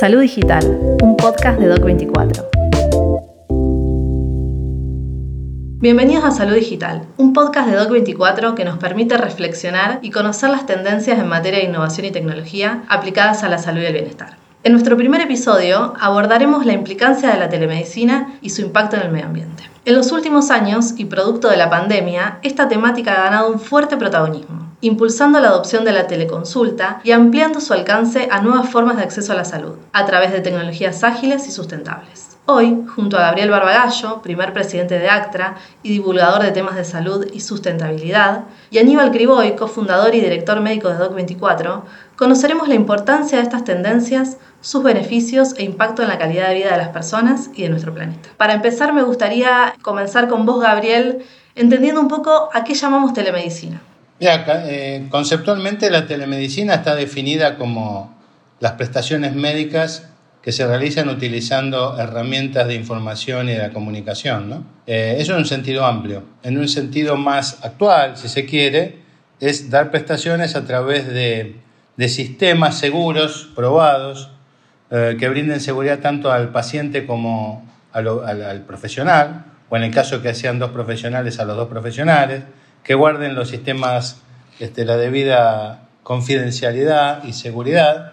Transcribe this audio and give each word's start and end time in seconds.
Salud 0.00 0.22
Digital, 0.22 0.96
un 1.02 1.14
podcast 1.14 1.60
de 1.60 1.74
Doc24. 1.74 2.48
Bienvenidos 5.78 6.24
a 6.24 6.30
Salud 6.30 6.54
Digital, 6.54 7.02
un 7.18 7.34
podcast 7.34 7.68
de 7.68 7.78
Doc24 7.78 8.54
que 8.54 8.64
nos 8.64 8.78
permite 8.78 9.18
reflexionar 9.18 9.98
y 10.00 10.10
conocer 10.10 10.48
las 10.48 10.64
tendencias 10.64 11.18
en 11.18 11.28
materia 11.28 11.58
de 11.58 11.66
innovación 11.66 12.06
y 12.06 12.12
tecnología 12.12 12.82
aplicadas 12.88 13.44
a 13.44 13.50
la 13.50 13.58
salud 13.58 13.82
y 13.82 13.84
el 13.84 13.92
bienestar. 13.92 14.39
En 14.62 14.72
nuestro 14.72 14.94
primer 14.94 15.22
episodio 15.22 15.94
abordaremos 15.98 16.66
la 16.66 16.74
implicancia 16.74 17.30
de 17.30 17.38
la 17.38 17.48
telemedicina 17.48 18.34
y 18.42 18.50
su 18.50 18.60
impacto 18.60 18.96
en 18.96 19.02
el 19.02 19.10
medio 19.10 19.24
ambiente. 19.24 19.62
En 19.86 19.94
los 19.94 20.12
últimos 20.12 20.50
años, 20.50 20.92
y 20.98 21.06
producto 21.06 21.48
de 21.48 21.56
la 21.56 21.70
pandemia, 21.70 22.40
esta 22.42 22.68
temática 22.68 23.14
ha 23.14 23.24
ganado 23.24 23.50
un 23.50 23.58
fuerte 23.58 23.96
protagonismo 23.96 24.70
impulsando 24.82 25.40
la 25.40 25.48
adopción 25.48 25.84
de 25.84 25.92
la 25.92 26.06
teleconsulta 26.06 27.00
y 27.04 27.12
ampliando 27.12 27.60
su 27.60 27.72
alcance 27.72 28.28
a 28.30 28.40
nuevas 28.40 28.68
formas 28.68 28.96
de 28.96 29.02
acceso 29.02 29.32
a 29.32 29.36
la 29.36 29.44
salud, 29.44 29.74
a 29.92 30.06
través 30.06 30.32
de 30.32 30.40
tecnologías 30.40 31.04
ágiles 31.04 31.46
y 31.46 31.50
sustentables. 31.50 32.29
Hoy, 32.52 32.84
junto 32.96 33.16
a 33.16 33.20
Gabriel 33.20 33.48
Barbagallo, 33.48 34.22
primer 34.22 34.52
presidente 34.52 34.98
de 34.98 35.08
ACTRA 35.08 35.54
y 35.84 35.90
divulgador 35.90 36.42
de 36.42 36.50
temas 36.50 36.74
de 36.74 36.84
salud 36.84 37.24
y 37.32 37.38
sustentabilidad, 37.38 38.46
y 38.72 38.78
Aníbal 38.78 39.12
Criboy, 39.12 39.54
cofundador 39.54 40.16
y 40.16 40.20
director 40.20 40.60
médico 40.60 40.88
de 40.88 40.96
Doc24, 40.96 41.82
conoceremos 42.16 42.66
la 42.66 42.74
importancia 42.74 43.38
de 43.38 43.44
estas 43.44 43.62
tendencias, 43.62 44.38
sus 44.60 44.82
beneficios 44.82 45.54
e 45.58 45.62
impacto 45.62 46.02
en 46.02 46.08
la 46.08 46.18
calidad 46.18 46.48
de 46.48 46.56
vida 46.56 46.72
de 46.72 46.78
las 46.78 46.88
personas 46.88 47.50
y 47.54 47.62
de 47.62 47.68
nuestro 47.68 47.94
planeta. 47.94 48.30
Para 48.36 48.54
empezar, 48.54 48.92
me 48.92 49.04
gustaría 49.04 49.76
comenzar 49.80 50.26
con 50.26 50.44
vos, 50.44 50.60
Gabriel, 50.60 51.24
entendiendo 51.54 52.00
un 52.00 52.08
poco 52.08 52.50
a 52.52 52.64
qué 52.64 52.74
llamamos 52.74 53.14
telemedicina. 53.14 53.80
Eh, 54.18 55.06
conceptualmente 55.08 55.88
la 55.88 56.08
telemedicina 56.08 56.74
está 56.74 56.96
definida 56.96 57.56
como 57.56 58.12
las 58.58 58.72
prestaciones 58.72 59.36
médicas 59.36 60.09
que 60.42 60.52
se 60.52 60.66
realizan 60.66 61.08
utilizando 61.08 61.98
herramientas 61.98 62.66
de 62.66 62.74
información 62.74 63.48
y 63.48 63.52
de 63.52 63.58
la 63.58 63.70
comunicación. 63.70 64.48
¿no? 64.48 64.64
Eh, 64.86 65.16
eso 65.18 65.32
en 65.32 65.40
un 65.40 65.46
sentido 65.46 65.84
amplio. 65.84 66.24
En 66.42 66.58
un 66.58 66.68
sentido 66.68 67.16
más 67.16 67.62
actual, 67.62 68.16
si 68.16 68.28
se 68.28 68.46
quiere, 68.46 69.00
es 69.40 69.70
dar 69.70 69.90
prestaciones 69.90 70.56
a 70.56 70.64
través 70.64 71.06
de, 71.08 71.56
sistemas 72.08 72.78
seguros, 72.78 73.50
probados, 73.54 74.30
eh, 74.90 75.16
que 75.18 75.28
brinden 75.28 75.60
seguridad 75.60 75.98
tanto 75.98 76.32
al 76.32 76.50
paciente 76.50 77.04
como 77.04 77.68
al, 77.92 78.62
profesional, 78.66 79.44
o 79.68 79.76
en 79.76 79.84
el 79.84 79.90
caso 79.90 80.22
que 80.22 80.32
sean 80.34 80.58
dos 80.58 80.70
profesionales, 80.70 81.38
a 81.38 81.44
los 81.44 81.56
dos 81.56 81.68
profesionales, 81.68 82.42
que 82.82 82.94
guarden 82.94 83.34
los 83.34 83.50
sistemas 83.50 84.22
este, 84.58 84.86
la 84.86 84.96
debida 84.96 85.88
confidencialidad 86.02 87.24
y 87.24 87.34
seguridad 87.34 88.09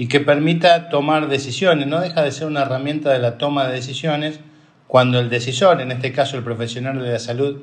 y 0.00 0.08
que 0.08 0.18
permita 0.18 0.88
tomar 0.88 1.28
decisiones. 1.28 1.86
No 1.86 2.00
deja 2.00 2.22
de 2.22 2.32
ser 2.32 2.46
una 2.46 2.62
herramienta 2.62 3.12
de 3.12 3.18
la 3.18 3.36
toma 3.36 3.66
de 3.66 3.74
decisiones 3.74 4.40
cuando 4.86 5.20
el 5.20 5.28
decisor, 5.28 5.78
en 5.82 5.92
este 5.92 6.10
caso 6.10 6.38
el 6.38 6.42
profesional 6.42 7.02
de 7.02 7.12
la 7.12 7.18
salud, 7.18 7.58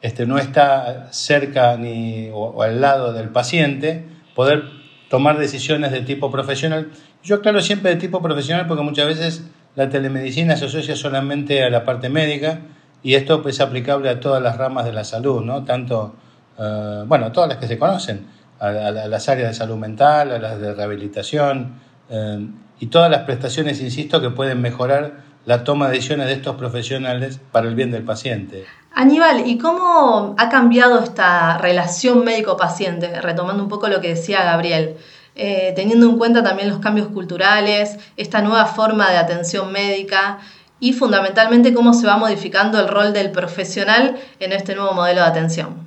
este, 0.00 0.26
no 0.26 0.38
está 0.38 1.08
cerca 1.10 1.76
ni 1.76 2.30
o, 2.32 2.62
al 2.62 2.80
lado 2.80 3.12
del 3.12 3.30
paciente, 3.30 4.04
poder 4.36 4.62
tomar 5.10 5.38
decisiones 5.38 5.90
de 5.90 6.02
tipo 6.02 6.30
profesional. 6.30 6.92
Yo 7.24 7.34
aclaro 7.34 7.60
siempre 7.60 7.90
de 7.90 7.96
tipo 7.96 8.22
profesional 8.22 8.68
porque 8.68 8.84
muchas 8.84 9.08
veces 9.08 9.42
la 9.74 9.88
telemedicina 9.88 10.54
se 10.54 10.66
asocia 10.66 10.94
solamente 10.94 11.64
a 11.64 11.70
la 11.70 11.84
parte 11.84 12.08
médica 12.08 12.60
y 13.02 13.14
esto 13.14 13.42
es 13.48 13.60
aplicable 13.60 14.08
a 14.08 14.20
todas 14.20 14.40
las 14.40 14.56
ramas 14.56 14.84
de 14.84 14.92
la 14.92 15.02
salud, 15.02 15.42
¿no? 15.42 15.64
Tanto, 15.64 16.14
uh, 16.58 17.06
bueno, 17.06 17.32
todas 17.32 17.48
las 17.48 17.58
que 17.58 17.66
se 17.66 17.76
conocen, 17.76 18.35
a, 18.58 18.70
las 18.70 19.28
áreas 19.28 19.48
de 19.50 19.54
salud 19.54 19.76
mental, 19.76 20.32
a 20.32 20.38
las 20.38 20.60
de 20.60 20.74
rehabilitación 20.74 21.80
eh, 22.08 22.46
y 22.80 22.86
todas 22.86 23.10
las 23.10 23.22
prestaciones, 23.22 23.80
insisto, 23.80 24.20
que 24.20 24.30
pueden 24.30 24.60
mejorar 24.60 25.24
la 25.44 25.64
toma 25.64 25.86
de 25.86 25.94
decisiones 25.94 26.26
de 26.26 26.32
estos 26.34 26.56
profesionales 26.56 27.40
para 27.52 27.68
el 27.68 27.74
bien 27.74 27.90
del 27.90 28.02
paciente. 28.02 28.64
Aníbal, 28.92 29.46
¿y 29.46 29.58
cómo 29.58 30.34
ha 30.38 30.48
cambiado 30.48 31.00
esta 31.00 31.58
relación 31.58 32.24
médico-paciente? 32.24 33.20
Retomando 33.20 33.62
un 33.62 33.68
poco 33.68 33.88
lo 33.88 34.00
que 34.00 34.08
decía 34.08 34.42
Gabriel. 34.42 34.96
Eh, 35.38 35.74
teniendo 35.76 36.08
en 36.08 36.16
cuenta 36.16 36.42
también 36.42 36.70
los 36.70 36.78
cambios 36.78 37.08
culturales, 37.08 37.98
esta 38.16 38.40
nueva 38.40 38.64
forma 38.64 39.10
de 39.10 39.18
atención 39.18 39.70
médica 39.70 40.38
y 40.80 40.94
fundamentalmente 40.94 41.74
cómo 41.74 41.92
se 41.92 42.06
va 42.06 42.16
modificando 42.16 42.80
el 42.80 42.88
rol 42.88 43.12
del 43.12 43.30
profesional 43.32 44.16
en 44.40 44.52
este 44.52 44.74
nuevo 44.74 44.94
modelo 44.94 45.20
de 45.20 45.26
atención. 45.26 45.85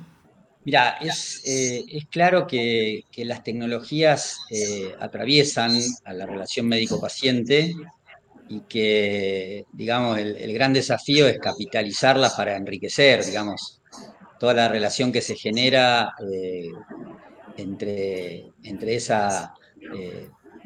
Mira, 0.64 0.98
es, 1.00 1.42
eh, 1.46 1.84
claro 2.10 2.46
que, 2.46 3.04
las 3.16 3.42
tecnologías 3.42 4.38
eh, 4.50 4.94
atraviesan 5.00 5.80
a 6.04 6.12
la 6.12 6.26
relación 6.26 6.68
médico-paciente 6.68 7.74
y 8.48 8.60
que, 8.62 9.64
digamos, 9.72 10.18
el, 10.18 10.52
gran 10.52 10.72
desafío 10.72 11.28
es 11.28 11.38
capitalizarlas 11.38 12.34
para 12.34 12.56
enriquecer, 12.56 13.24
digamos, 13.24 13.80
toda 14.38 14.52
la 14.54 14.68
relación 14.68 15.12
que 15.12 15.22
se 15.22 15.36
genera 15.36 16.12
eh, 16.30 16.70
entre, 17.56 18.46
entre 18.62 18.96
esa, 18.96 19.54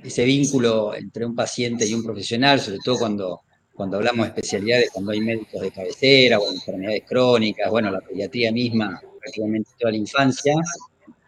ese 0.03 0.25
vínculo 0.25 0.94
entre 0.94 1.25
un 1.25 1.37
paciente 1.37 1.87
y 1.87 1.94
un 1.94 2.03
profesional, 2.03 2.60
sobre 2.60 2.78
todo 2.84 2.99
cuando 2.99 3.41
cuando 3.75 3.97
hablamos 3.97 4.27
de 4.27 4.28
especialidades, 4.28 4.91
cuando 4.93 5.10
hay 5.10 5.21
médicos 5.21 5.60
de 5.60 5.72
cabecera 5.72 6.38
o 6.38 6.49
enfermedades 6.49 7.03
crónicas, 7.09 7.69
bueno, 7.71 7.91
la 7.91 8.00
pediatría 8.00 8.53
misma, 8.53 9.00
prácticamente 9.25 9.71
toda 9.79 9.93
la 9.93 9.99
infancia, 9.99 10.55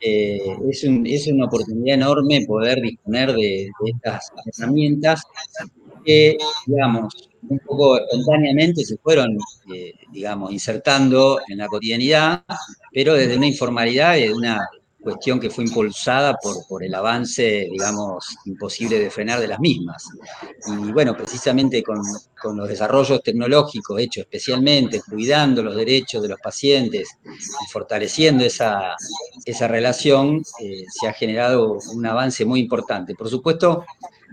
eh, 0.01 0.39
es, 0.71 0.85
es, 0.85 1.27
una 1.29 1.47
oportunidad 1.47 1.95
enorme 1.95 2.45
poder 2.47 2.81
disponer 2.81 3.33
de, 3.33 3.71
estas 3.87 4.31
herramientas 4.45 5.23
que, 6.05 6.37
digamos, 6.67 7.31
un 7.49 7.59
poco 7.61 7.99
espontáneamente 7.99 8.85
se 8.85 8.99
fueron, 8.99 9.37
eh, 9.75 9.95
digamos, 10.13 10.53
insertando 10.53 11.41
en 11.49 11.59
la 11.59 11.67
cotidianidad, 11.67 12.45
pero 12.93 13.15
desde 13.15 13.37
una 13.37 13.47
informalidad 13.47 14.17
y 14.17 14.29
de 14.29 14.35
una 14.35 14.69
cuestión 15.01 15.39
que 15.39 15.51
fue 15.51 15.65
impulsada 15.65 16.35
por, 16.43 16.67
por 16.69 16.83
el 16.83 16.95
avance, 16.95 17.69
digamos, 17.71 18.37
imposible 18.47 18.99
de 18.99 19.11
frenar 19.11 19.41
de 19.41 19.49
las 19.49 19.61
mismas. 19.61 20.05
Y 20.67 20.93
bueno, 20.93 21.17
precisamente 21.17 21.83
con, 21.83 22.01
con 22.41 22.57
los 22.57 22.69
desarrollos 22.69 23.23
tecnológicos 23.23 24.01
hechos 24.01 24.23
especialmente, 24.23 25.03
cuidando 25.09 25.63
los 25.63 25.77
derechos 25.77 26.23
de 26.23 26.29
los 26.29 26.41
pacientes 26.41 27.09
y 27.25 27.71
fortaleciendo 27.71 28.45
esa, 28.45 28.97
esa 29.45 29.69
relación, 29.69 30.43
eh, 30.61 30.85
se 30.89 31.09
ha 31.09 31.13
generado 31.13 31.79
un 31.95 32.07
avance 32.07 32.45
muy 32.45 32.61
importante. 32.61 33.15
Por 33.15 33.29
supuesto 33.29 33.85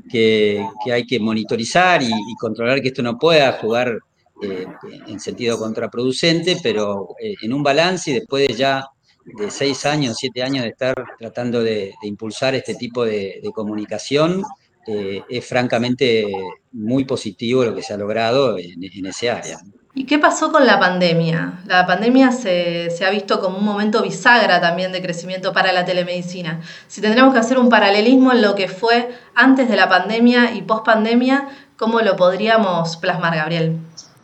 que, 0.10 0.66
hay 0.92 1.06
que 1.06 1.20
monitorizar 1.20 2.02
y, 2.02 2.12
controlar 2.40 2.82
que 2.82 2.90
esto 2.90 3.02
no 3.02 3.18
pueda 3.18 3.54
jugar 3.54 4.00
eh, 4.42 4.66
en 5.08 5.20
sentido 5.20 5.58
contraproducente, 5.58 6.58
pero 6.62 7.16
eh, 7.22 7.36
en 7.42 7.54
un 7.54 7.64
balance 7.64 8.12
y 8.12 8.16
después 8.16 8.48
de 8.48 8.54
ya 8.54 8.86
de 9.26 9.52
seis 9.52 9.86
años, 9.86 10.18
siete 10.18 10.44
años 10.44 10.64
de 10.64 10.70
estar 10.70 10.96
tratando 11.18 11.64
de, 11.64 11.94
impulsar 12.04 12.56
este 12.56 12.76
tipo 12.76 13.06
de, 13.06 13.42
comunicación, 13.54 14.44
eh, 14.88 15.22
es 15.30 15.46
francamente 15.46 16.28
muy 16.74 17.06
positivo 17.06 17.64
lo 17.64 17.74
que 17.74 17.82
se 17.82 17.94
ha 17.94 17.98
logrado 17.98 18.58
en, 18.58 19.06
ese 19.06 19.30
área. 19.30 19.60
¿Y 19.96 20.06
qué 20.06 20.18
pasó 20.18 20.52
con 20.52 20.66
la 20.66 20.80
pandemia? 20.80 21.62
La 21.68 21.86
pandemia 21.86 22.32
se, 22.32 22.90
ha 23.06 23.10
visto 23.12 23.40
como 23.40 23.60
un 23.60 23.66
momento 23.66 24.02
bisagra 24.02 24.60
también 24.60 24.92
de 24.92 25.02
crecimiento 25.02 25.54
para 25.54 25.72
la 25.72 25.86
telemedicina. 25.86 26.62
Si 26.88 27.00
tendríamos 27.00 27.34
que 27.34 27.40
hacer 27.40 27.60
un 27.60 27.70
paralelismo 27.70 28.32
en 28.32 28.42
lo 28.42 28.56
que 28.56 28.68
fue 28.68 29.14
antes 29.36 29.70
de 29.70 29.76
la 29.76 29.88
pandemia 29.88 30.56
y 30.56 30.64
post 30.64 30.84
pandemia, 30.84 31.48
¿cómo 31.78 32.02
lo 32.02 32.16
podríamos 32.16 32.98
plasmar, 32.98 33.36
Gabriel? 33.36 33.78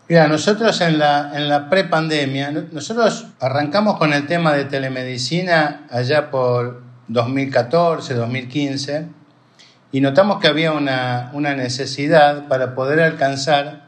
Mira, 0.10 0.28
nosotros 0.28 0.82
en 0.82 0.98
la, 0.98 1.34
en 1.36 1.48
la 1.50 1.70
prepandemia, 1.70 2.50
nosotros 2.72 3.28
arrancamos 3.40 4.00
con 4.00 4.12
el 4.12 4.26
tema 4.26 4.54
de 4.54 4.66
telemedicina 4.66 5.86
allá 5.92 6.32
por 6.32 6.82
2014, 7.10 8.16
2015, 8.16 9.06
y 9.92 10.02
notamos 10.02 10.40
que 10.40 10.48
había 10.48 10.72
una, 10.72 11.32
necesidad 11.56 12.48
para 12.48 12.74
poder 12.74 13.02
alcanzar 13.02 13.86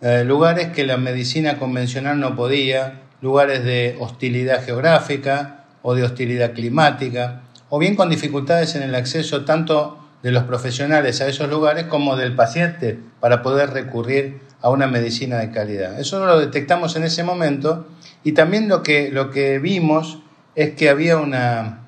eh, 0.00 0.22
lugares 0.24 0.68
que 0.68 0.86
la 0.86 0.96
medicina 0.96 1.58
convencional 1.58 2.20
no 2.20 2.36
podía, 2.36 3.00
lugares 3.20 3.64
de 3.64 3.96
hostilidad 3.98 4.64
geográfica 4.64 5.64
o 5.82 5.96
de 5.96 6.04
hostilidad 6.04 6.52
climática, 6.52 7.40
o 7.68 7.80
bien 7.80 7.96
con 7.96 8.10
dificultades 8.10 8.76
en 8.76 8.84
el 8.84 8.94
acceso 8.94 9.44
tanto 9.44 10.01
de 10.22 10.30
los 10.30 10.44
profesionales 10.44 11.20
a 11.20 11.26
esos 11.26 11.48
lugares 11.48 11.84
como 11.84 12.16
del 12.16 12.34
paciente 12.34 12.98
para 13.20 13.42
poder 13.42 13.70
recurrir 13.70 14.40
a 14.60 14.70
una 14.70 14.86
medicina 14.86 15.38
de 15.38 15.50
calidad. 15.50 15.98
Eso 15.98 16.24
lo 16.24 16.38
detectamos 16.38 16.94
en 16.96 17.04
ese 17.04 17.24
momento 17.24 17.86
y 18.22 18.32
también 18.32 18.68
lo 18.68 18.82
que, 18.82 19.10
lo 19.10 19.30
que 19.30 19.58
vimos 19.58 20.20
es 20.54 20.74
que 20.74 20.88
había 20.88 21.16
una, 21.18 21.80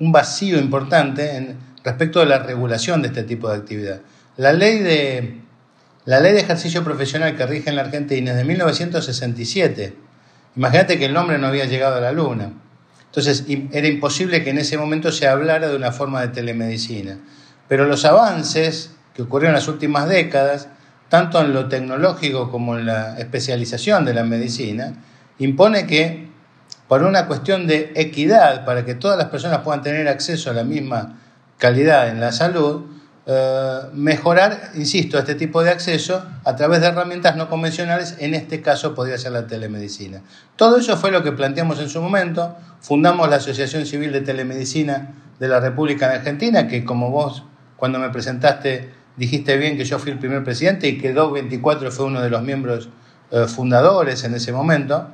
un 0.00 0.12
vacío 0.12 0.58
importante 0.58 1.36
en, 1.36 1.66
respecto 1.84 2.18
de 2.18 2.26
la 2.26 2.40
regulación 2.40 3.00
de 3.00 3.08
este 3.08 3.22
tipo 3.22 3.48
de 3.48 3.56
actividad. 3.56 4.00
La 4.36 4.52
ley 4.52 4.80
de, 4.80 5.40
la 6.04 6.18
ley 6.18 6.32
de 6.32 6.40
ejercicio 6.40 6.82
profesional 6.82 7.36
que 7.36 7.46
rige 7.46 7.70
en 7.70 7.76
la 7.76 7.82
Argentina 7.82 8.32
es 8.32 8.36
de 8.36 8.44
1967. 8.44 9.94
Imagínate 10.56 10.98
que 10.98 11.04
el 11.04 11.14
nombre 11.14 11.38
no 11.38 11.46
había 11.46 11.66
llegado 11.66 11.96
a 11.96 12.00
la 12.00 12.10
luna. 12.10 12.52
Entonces 13.04 13.44
era 13.72 13.86
imposible 13.86 14.42
que 14.42 14.50
en 14.50 14.58
ese 14.58 14.76
momento 14.76 15.12
se 15.12 15.28
hablara 15.28 15.68
de 15.68 15.76
una 15.76 15.92
forma 15.92 16.20
de 16.22 16.28
telemedicina. 16.28 17.18
Pero 17.68 17.86
los 17.86 18.04
avances 18.04 18.92
que 19.14 19.22
ocurrió 19.22 19.48
en 19.48 19.54
las 19.54 19.68
últimas 19.68 20.08
décadas, 20.08 20.68
tanto 21.08 21.40
en 21.40 21.52
lo 21.52 21.68
tecnológico 21.68 22.50
como 22.50 22.76
en 22.76 22.86
la 22.86 23.18
especialización 23.18 24.04
de 24.04 24.14
la 24.14 24.24
medicina, 24.24 24.94
impone 25.38 25.86
que 25.86 26.28
por 26.88 27.02
una 27.02 27.26
cuestión 27.26 27.66
de 27.66 27.92
equidad, 27.96 28.64
para 28.64 28.84
que 28.84 28.94
todas 28.94 29.18
las 29.18 29.28
personas 29.28 29.60
puedan 29.60 29.82
tener 29.82 30.06
acceso 30.08 30.50
a 30.50 30.52
la 30.52 30.64
misma 30.64 31.18
calidad 31.58 32.08
en 32.08 32.20
la 32.20 32.32
salud, 32.32 32.84
eh, 33.28 33.80
mejorar, 33.92 34.70
insisto, 34.76 35.18
este 35.18 35.34
tipo 35.34 35.64
de 35.64 35.70
acceso 35.70 36.24
a 36.44 36.54
través 36.54 36.80
de 36.80 36.86
herramientas 36.86 37.34
no 37.34 37.48
convencionales, 37.48 38.16
en 38.20 38.34
este 38.34 38.62
caso 38.62 38.94
podría 38.94 39.18
ser 39.18 39.32
la 39.32 39.48
telemedicina. 39.48 40.22
Todo 40.54 40.76
eso 40.76 40.96
fue 40.96 41.10
lo 41.10 41.24
que 41.24 41.32
planteamos 41.32 41.80
en 41.80 41.88
su 41.88 42.00
momento, 42.00 42.56
fundamos 42.80 43.28
la 43.28 43.36
Asociación 43.36 43.84
Civil 43.84 44.12
de 44.12 44.20
Telemedicina 44.20 45.14
de 45.40 45.48
la 45.48 45.58
República 45.58 46.08
de 46.08 46.16
Argentina, 46.16 46.68
que 46.68 46.84
como 46.84 47.10
vos 47.10 47.42
cuando 47.76 47.98
me 47.98 48.10
presentaste 48.10 48.90
dijiste 49.16 49.56
bien 49.56 49.76
que 49.76 49.84
yo 49.84 49.98
fui 49.98 50.12
el 50.12 50.18
primer 50.18 50.44
presidente 50.44 50.88
y 50.88 50.98
que 50.98 51.14
DOC24 51.14 51.90
fue 51.90 52.06
uno 52.06 52.20
de 52.20 52.30
los 52.30 52.42
miembros 52.42 52.88
eh, 53.30 53.46
fundadores 53.46 54.24
en 54.24 54.34
ese 54.34 54.52
momento, 54.52 55.08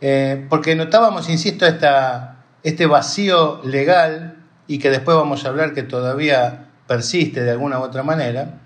eh, 0.00 0.46
porque 0.48 0.74
notábamos, 0.74 1.28
insisto, 1.28 1.66
esta, 1.66 2.44
este 2.62 2.86
vacío 2.86 3.60
legal 3.64 4.36
y 4.66 4.78
que 4.78 4.90
después 4.90 5.16
vamos 5.16 5.44
a 5.44 5.48
hablar 5.48 5.74
que 5.74 5.82
todavía 5.82 6.66
persiste 6.86 7.42
de 7.42 7.50
alguna 7.50 7.78
u 7.78 7.82
otra 7.82 8.02
manera. 8.02 8.60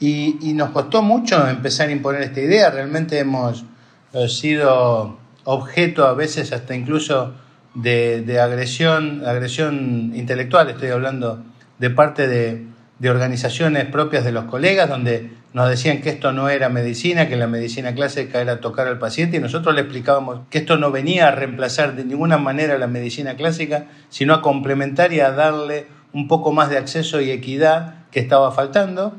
Y, 0.00 0.52
nos 0.54 0.70
costó 0.70 1.02
mucho 1.02 1.48
empezar 1.48 1.88
a 1.88 1.92
imponer 1.92 2.20
esta 2.22 2.40
idea. 2.40 2.70
Realmente 2.70 3.18
hemos 3.18 3.64
eh, 4.12 4.28
sido 4.28 5.18
objeto 5.44 6.06
a 6.06 6.14
veces 6.14 6.52
hasta 6.52 6.74
incluso 6.74 7.34
de, 7.74 8.38
agresión, 8.40 9.24
agresión 9.26 10.12
intelectual, 10.14 10.68
estoy 10.70 10.90
hablando 10.90 11.42
de 11.78 11.90
parte 11.90 12.28
de, 12.28 12.66
organizaciones 13.08 13.84
propias 13.84 14.24
de 14.24 14.32
los 14.32 14.44
colegas, 14.44 14.88
donde 14.88 15.30
nos 15.52 15.68
decían 15.68 16.00
que 16.00 16.08
esto 16.08 16.32
no 16.32 16.48
era 16.48 16.70
medicina, 16.70 17.28
que 17.28 17.36
la 17.36 17.46
medicina 17.46 17.94
clásica 17.94 18.40
era 18.40 18.60
tocar 18.60 18.88
al 18.88 18.98
paciente, 18.98 19.36
y 19.36 19.40
nosotros 19.40 19.74
le 19.74 19.82
explicábamos 19.82 20.40
que 20.48 20.58
esto 20.58 20.78
no 20.78 20.90
venía 20.90 21.28
a 21.28 21.30
reemplazar 21.32 21.96
de 21.96 22.04
ninguna 22.06 22.38
manera 22.38 22.78
la 22.78 22.86
medicina 22.86 23.34
clásica, 23.34 23.86
sino 24.08 24.32
a 24.32 24.40
complementar 24.40 25.12
y 25.12 25.20
a 25.20 25.32
darle 25.32 25.86
un 26.14 26.28
poco 26.28 26.52
más 26.52 26.70
de 26.70 26.78
acceso 26.78 27.20
y 27.20 27.30
equidad 27.30 28.06
que 28.10 28.20
estaba 28.20 28.52
faltando. 28.52 29.14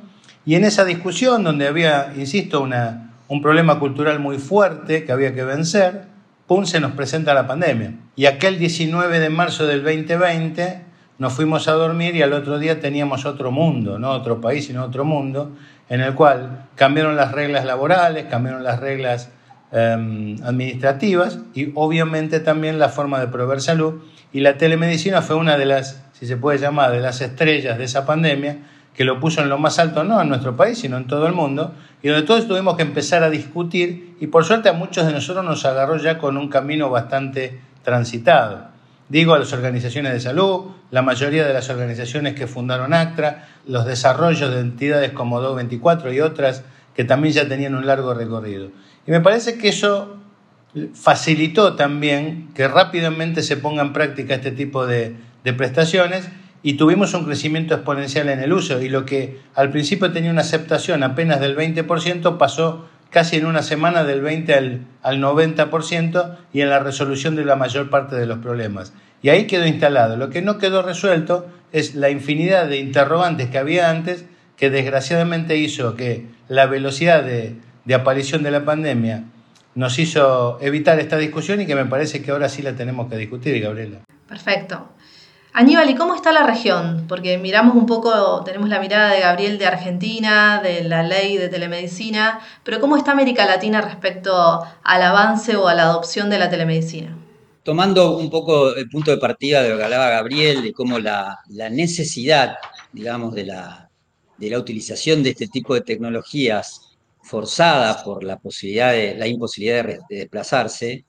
Y 0.48 0.56
en 0.56 0.63
esa 0.63 0.84
discusión, 0.84 1.44
donde 1.44 1.68
había, 1.68 2.12
insisto, 2.18 2.62
una, 2.62 3.13
un 3.28 3.42
problema 3.42 3.78
cultural 3.78 4.19
muy 4.19 4.40
fuerte 4.40 5.04
que 5.04 5.12
había 5.12 5.36
que 5.36 5.44
vencer, 5.44 6.06
¡pum! 6.48 6.66
se 6.66 6.80
nos 6.80 6.94
presenta 6.94 7.34
la 7.34 7.46
pandemia. 7.46 7.94
Y 8.16 8.25
aquel 8.25 8.58
19 8.58 9.19
de 9.19 9.30
marzo 9.30 9.68
del 9.68 9.84
2020 9.84 10.85
nos 11.18 11.34
fuimos 11.34 11.68
a 11.68 11.74
dormir 11.74 12.16
y 12.16 12.22
al 12.22 12.34
otro 12.34 12.60
día 12.60 12.80
teníamos 12.80 13.26
otro 13.26 13.52
mundo, 13.52 14.00
no 14.00 14.12
otro 14.12 14.42
país, 14.42 14.66
sino 14.66 14.84
otro 14.84 15.06
mundo, 15.06 15.52
en 15.90 16.02
el 16.02 16.14
cual 16.14 16.68
cambiaron 16.76 17.16
las 17.16 17.32
reglas 17.32 17.66
laborales, 17.66 18.26
cambiaron 18.26 18.64
las 18.64 18.80
reglas 18.80 19.30
em, 19.72 20.36
administrativas 20.44 21.40
y 21.54 21.72
obviamente 21.76 22.40
también 22.40 22.80
la 22.80 22.90
forma 22.90 23.20
de 23.20 23.28
proveer 23.28 23.62
salud. 23.62 24.02
Y 24.34 24.42
la 24.42 24.58
telemedicina 24.58 25.22
fue 25.22 25.36
una 25.38 25.58
de 25.58 25.66
las 25.66 26.06
si 26.20 26.26
se 26.26 26.38
puede 26.38 26.58
llamar, 26.60 26.92
de 26.92 27.02
las 27.02 27.22
estrellas 27.22 27.78
de 27.78 27.84
esa 27.84 28.06
pandemia, 28.06 28.60
que 28.94 29.04
lo 29.04 29.20
puso 29.20 29.42
en 29.42 29.50
lo 29.50 29.58
más 29.58 29.80
alto, 29.80 30.06
no 30.06 30.22
en 30.22 30.30
nuestro 30.30 30.56
país, 30.56 30.80
sino 30.80 30.96
en 30.96 31.08
todo 31.08 31.28
el 31.28 31.34
mundo, 31.34 31.74
y 32.02 32.08
donde 32.08 32.26
todos 32.26 32.48
tuvimos 32.48 32.78
que 32.78 32.84
empezar 32.84 33.24
a 33.24 33.30
discutir, 33.30 34.16
y 34.22 34.28
por 34.28 34.46
suerte 34.46 34.70
a 34.70 34.74
muchos 34.74 35.06
de 35.06 35.12
nosotros 35.12 35.44
nos 35.44 35.66
agarró 35.66 35.98
ya 35.98 36.18
con 36.18 36.38
un 36.38 36.48
camino 36.48 36.90
bastante 36.90 37.60
transitado. 37.84 38.70
Digo 39.07 39.36
a 39.36 39.40
las 39.40 39.54
organizaciones 39.54 40.13
de 40.13 40.19
salud, 40.19 40.72
la 40.90 41.04
mayoría 41.04 41.46
de 41.46 41.54
las 41.54 41.69
organizaciones 41.69 42.34
que 42.34 42.48
fundaron 42.48 42.94
ACTRA, 42.94 43.48
los 43.68 43.86
desarrollos 43.86 44.52
de 44.52 44.62
entidades 44.62 45.12
como 45.12 45.42
DO24 45.42 46.13
y 46.13 46.22
otras 46.22 46.63
que 46.96 47.04
también 47.04 47.34
ya 47.34 47.48
tenían 47.48 47.75
un 47.75 47.86
largo 47.86 48.13
recorrido. 48.13 48.69
Y 49.06 49.12
me 49.12 49.22
parece 49.22 49.57
que 49.57 49.69
eso 49.69 50.18
facilitó 50.94 51.75
también 51.75 52.50
que 52.56 52.68
rápidamente 52.68 53.44
se 53.44 53.57
ponga 53.57 53.84
en 53.84 53.94
práctica 53.94 54.36
este 54.36 54.52
tipo 54.52 54.88
de, 54.88 55.16
de 55.44 55.54
prestaciones 55.54 56.28
y 56.63 56.74
tuvimos 56.74 57.13
un 57.13 57.25
crecimiento 57.25 57.75
exponencial 57.75 58.28
en 58.30 58.40
el 58.40 58.51
uso 58.51 58.81
y 58.81 58.90
lo 58.90 59.06
que 59.06 59.40
al 59.54 59.69
principio 59.69 60.12
tenía 60.12 60.31
una 60.31 60.42
aceptación 60.42 61.04
apenas 61.04 61.40
del 61.40 61.56
20% 61.56 62.38
pasó 62.38 62.88
casi 63.16 63.38
en 63.38 63.46
una 63.46 63.64
semana 63.64 64.04
del 64.04 64.20
20 64.20 64.54
al, 64.54 64.82
al 65.02 65.22
90% 65.22 66.38
y 66.52 66.60
en 66.60 66.70
la 66.70 66.80
resolución 66.80 67.38
de 67.38 67.46
la 67.46 67.56
mayor 67.56 67.90
parte 67.90 68.18
de 68.18 68.26
los 68.26 68.40
problemas. 68.40 68.92
Y 69.22 69.30
ahí 69.30 69.48
quedó 69.48 69.66
instalado. 69.66 70.18
Lo 70.18 70.30
que 70.30 70.42
no 70.42 70.58
quedó 70.58 70.82
resuelto 70.82 71.48
es 71.72 71.96
la 71.96 72.10
infinidad 72.10 72.68
de 72.68 72.78
interrogantes 72.78 73.50
que 73.50 73.58
había 73.58 73.90
antes 73.90 74.26
que 74.58 74.70
desgraciadamente 74.70 75.56
hizo 75.56 75.96
que 75.96 76.26
la 76.50 76.66
velocidad 76.66 77.24
de, 77.24 77.56
de 77.86 77.94
aparición 77.94 78.44
de 78.44 78.52
la 78.52 78.66
pandemia 78.66 79.24
nos 79.76 79.98
hizo 79.98 80.58
evitar 80.60 81.00
esta 81.00 81.18
discusión 81.18 81.62
y 81.62 81.66
que 81.66 81.76
me 81.76 81.86
parece 81.86 82.22
que 82.22 82.32
ahora 82.32 82.50
sí 82.50 82.64
la 82.64 82.74
tenemos 82.74 83.10
que 83.10 83.16
discutir, 83.16 83.62
Gabriela. 83.62 84.00
Perfecto. 84.28 84.90
Aníbal, 85.57 85.90
¿y 85.90 85.96
cómo 85.96 86.16
está 86.16 86.34
la 86.34 86.46
región? 86.46 87.06
Porque 87.07 87.38
miramos 87.38 87.78
un 87.78 87.86
poco, 87.86 88.44
tenemos 88.44 88.68
la 88.68 88.81
mirada 88.81 89.13
de 89.13 89.22
Gabriel 89.22 89.57
de 89.57 89.66
Argentina, 89.66 90.60
de 90.62 90.84
la 90.84 91.02
ley 91.02 91.38
de 91.38 91.48
telemedicina, 91.48 92.42
pero 92.66 92.81
¿cómo 92.81 92.98
está 92.98 93.13
América 93.13 93.46
Latina 93.46 93.80
respecto 93.80 94.34
al 94.84 95.02
avance 95.02 95.56
o 95.56 95.69
a 95.69 95.74
la 95.74 95.84
adopción 95.84 96.30
de 96.30 96.40
la 96.40 96.50
telemedicina? 96.50 97.18
Tomando 97.63 98.18
un 98.18 98.30
poco 98.30 98.75
el 98.75 98.90
punto 98.90 99.12
de 99.12 99.18
partida 99.18 99.63
de 99.63 99.69
lo 99.69 99.78
que 99.78 99.86
hablaba 99.86 100.10
Gabriel, 100.10 100.62
de 100.62 100.74
cómo 100.74 101.00
la, 101.00 101.40
necesidad, 101.48 102.58
digamos, 102.92 103.34
de 103.34 103.46
la, 103.46 103.90
de 104.38 104.50
la 104.50 104.60
utilización 104.60 105.24
de 105.24 105.30
este 105.30 105.48
tipo 105.48 105.74
de 105.74 105.80
tecnologías 105.80 106.98
forzada 107.24 108.04
por 108.04 108.25
la 108.25 108.38
posibilidad 108.40 108.92
de, 108.92 109.16
la 109.16 109.25
imposibilidad 109.25 109.86
de 109.86 110.18
desplazarse, 110.18 111.06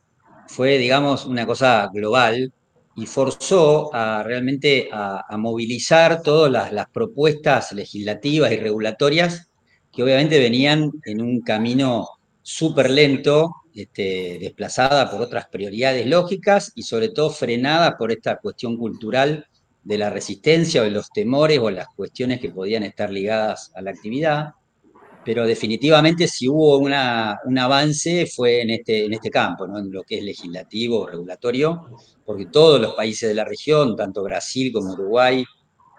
fue, 0.47 0.79
digamos, 0.79 1.27
una 1.27 1.45
cosa 1.45 1.91
global 1.93 2.53
y 2.97 3.05
forzó 3.07 3.95
a, 3.95 4.23
realmente 4.23 4.89
a, 4.91 5.37
movilizar 5.37 6.23
todas 6.23 6.73
las, 6.73 6.87
propuestas 6.89 7.73
legislativas 7.73 8.51
y 8.53 8.57
regulatorias 8.57 9.51
que 9.93 10.03
obviamente 10.03 10.39
venían 10.39 10.91
en 11.05 11.21
un 11.21 11.43
camino 11.43 12.09
súper 12.43 12.91
lento, 12.91 13.51
este, 13.75 14.39
desplazada 14.41 15.11
por 15.11 15.21
otras 15.21 15.47
prioridades 15.49 16.07
lógicas 16.07 16.73
y 16.75 16.83
sobre 16.83 17.11
todo 17.11 17.29
frenada 17.29 17.99
por 17.99 18.11
esta 18.13 18.39
cuestión 18.39 18.79
cultural 18.79 19.47
de 19.85 19.99
la 19.99 20.09
resistencia 20.09 20.81
o 20.81 20.85
de 20.85 20.91
los 20.91 21.11
temores 21.11 21.59
o 21.59 21.71
las 21.71 21.89
cuestiones 21.95 22.41
que 22.41 22.51
podían 22.51 22.83
estar 22.83 23.11
ligadas 23.11 23.73
a 23.75 23.83
la 23.83 23.91
actividad 23.91 24.55
pero 25.27 25.45
definitivamente 25.45 26.29
si 26.29 26.49
hubo 26.49 26.79
una, 26.79 27.41
un 27.47 27.59
avance 27.59 28.27
fue 28.27 28.63
en 28.63 28.71
este, 28.71 29.07
en 29.07 29.13
este 29.13 29.29
campo, 29.29 29.67
¿no? 29.67 29.77
en 29.77 29.91
lo 29.91 30.05
que 30.05 30.19
es 30.19 30.25
legislativo, 30.25 31.05
regulatorio, 31.05 31.89
porque 32.25 32.47
todos 32.47 32.81
los 32.81 32.95
países 32.95 33.29
de 33.29 33.35
la 33.35 33.45
región, 33.45 33.97
tanto 33.97 34.23
Brasil 34.23 34.73
como 34.73 34.93
Uruguay, 34.93 35.45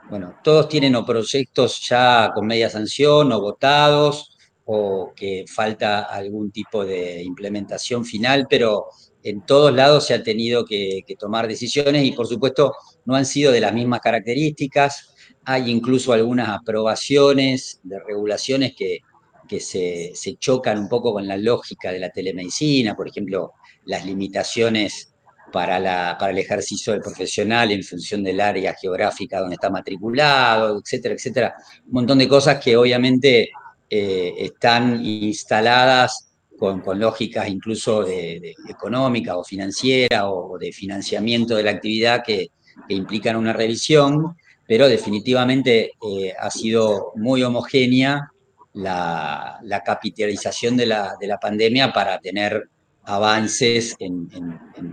bueno, 0.09 0.35
todos 0.41 0.69
tienen 0.69 1.03
proyectos 1.05 1.85
ya 1.89 2.31
con 2.33 2.47
media 2.47 2.69
sanción 2.69 3.29
o 3.33 3.41
votados 3.41 4.37
o 4.63 5.11
que 5.13 5.43
falta 5.45 6.03
algún 6.03 6.49
tipo 6.49 6.85
de 6.85 7.21
implementación 7.21 8.05
final, 8.05 8.47
pero 8.49 8.85
en 9.23 9.45
todos 9.45 9.73
lados 9.73 10.05
se 10.05 10.13
han 10.13 10.23
tenido 10.23 10.63
que 10.63 11.03
tomar 11.19 11.49
decisiones 11.49 12.05
y 12.05 12.13
por 12.13 12.27
supuesto 12.27 12.73
no 13.03 13.13
han 13.13 13.25
sido 13.25 13.51
de 13.51 13.59
las 13.59 13.73
mismas 13.73 13.99
características. 13.99 15.13
Hay 15.43 15.69
incluso 15.69 16.13
algunas 16.13 16.47
aprobaciones 16.47 17.81
de 17.83 17.99
regulaciones 17.99 18.73
que, 18.73 18.99
que 19.47 19.59
se, 19.59 20.13
chocan 20.39 20.77
un 20.77 20.89
poco 20.89 21.13
con 21.13 21.27
la 21.27 21.37
lógica 21.37 21.91
de 21.91 21.99
la 21.99 22.09
telemedicina, 22.09 22.95
por 22.95 23.07
ejemplo, 23.07 23.53
las 23.85 24.05
limitaciones 24.05 25.13
para, 25.51 26.17
el 26.29 26.37
ejercicio 26.37 26.93
del 26.93 27.01
profesional 27.01 27.71
en 27.71 27.83
función 27.83 28.23
del 28.23 28.41
área 28.41 28.75
geográfica 28.75 29.39
donde 29.39 29.55
está 29.55 29.69
matriculado, 29.69 30.79
etcétera, 30.79 31.15
etcétera. 31.15 31.55
Un 31.87 31.93
montón 31.93 32.19
de 32.19 32.27
cosas 32.27 32.63
que 32.63 32.75
obviamente 32.75 33.49
eh, 33.89 34.33
están 34.37 35.03
instaladas 35.03 36.27
con, 36.57 36.81
lógicas 36.99 37.47
incluso 37.47 38.03
de, 38.03 38.53
económica 38.67 39.37
o 39.37 39.43
financiera 39.43 40.29
o 40.29 40.57
de 40.57 40.71
financiamiento 40.71 41.55
de 41.55 41.63
la 41.63 41.71
actividad 41.71 42.23
que, 42.25 42.49
implican 42.89 43.35
una 43.35 43.53
revisión, 43.53 44.37
pero 44.67 44.87
definitivamente 44.87 45.93
eh, 45.99 46.33
ha 46.39 46.51
sido 46.51 47.11
muy 47.15 47.41
homogénea 47.41 48.31
la, 48.77 49.81
capitalización 49.85 50.77
de 50.77 50.85
la, 50.85 51.15
de 51.19 51.27
la, 51.27 51.37
pandemia 51.37 51.91
para 51.91 52.19
tener 52.19 52.69
avances 53.03 53.95
en, 53.99 54.29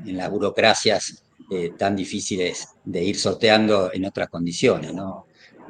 las 0.06 0.30
burocracias 0.30 1.24
eh, 1.50 1.72
tan 1.76 1.96
difíciles 1.96 2.68
de 2.84 3.04
ir 3.04 3.16
sorteando 3.16 3.92
en 3.92 4.04
otras 4.04 4.28
condiciones. 4.28 4.92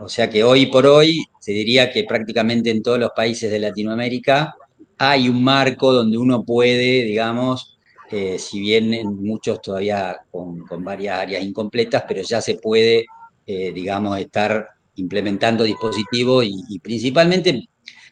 O 0.01 0.09
sea 0.09 0.29
que 0.29 0.45
hoy 0.45 0.67
por 0.67 0.87
hoy 0.87 1.25
se 1.39 1.53
diría 1.53 1.91
que 1.91 2.05
prácticamente 2.05 2.71
en 2.71 2.83
todos 2.83 2.99
los 2.99 3.11
países 3.15 3.51
de 3.51 3.59
Latinoamérica 3.59 4.55
hay 4.99 5.29
un 5.29 5.43
marco 5.43 5.93
donde 5.93 6.19
uno 6.19 6.45
puede, 6.45 7.03
digamos, 7.03 7.79
eh, 8.11 8.39
si 8.39 8.61
bien 8.61 8.95
en 8.95 9.23
muchos 9.23 9.61
todavía 9.61 10.17
con, 10.31 10.65
varias 10.85 11.19
áreas 11.21 11.43
incompletas, 11.43 12.05
pero 12.07 12.23
ya 12.23 12.41
se 12.41 12.57
puede, 12.57 13.07
eh, 13.47 13.73
digamos, 13.73 14.19
estar 14.19 14.69
implementando 14.97 15.65
dispositivos 15.65 16.45
y, 16.47 16.79
principalmente 16.79 17.69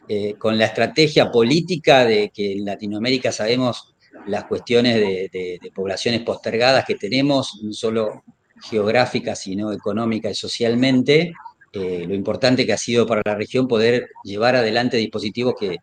eh, 0.07 0.35
con 0.37 0.57
la 0.57 0.65
estrategia 0.65 1.31
política 1.31 2.05
de 2.05 2.29
que 2.29 2.53
en 2.53 2.65
Latinoamérica 2.65 3.31
sabemos 3.31 3.93
las 4.27 4.45
cuestiones 4.45 4.95
de, 4.95 5.59
poblaciones 5.73 6.21
postergadas 6.21 6.85
que 6.85 6.95
tenemos, 6.95 7.59
no 7.63 7.73
solo 7.73 8.23
geográficas, 8.61 9.39
sino 9.39 9.71
económica 9.71 10.29
y 10.29 10.35
socialmente, 10.35 11.33
eh, 11.71 12.05
lo 12.07 12.13
importante 12.13 12.65
que 12.65 12.73
ha 12.73 12.77
sido 12.77 13.07
para 13.07 13.21
la 13.25 13.35
región 13.35 13.67
poder 13.67 14.09
llevar 14.23 14.55
adelante 14.55 14.97
dispositivos 14.97 15.55
que, 15.59 15.77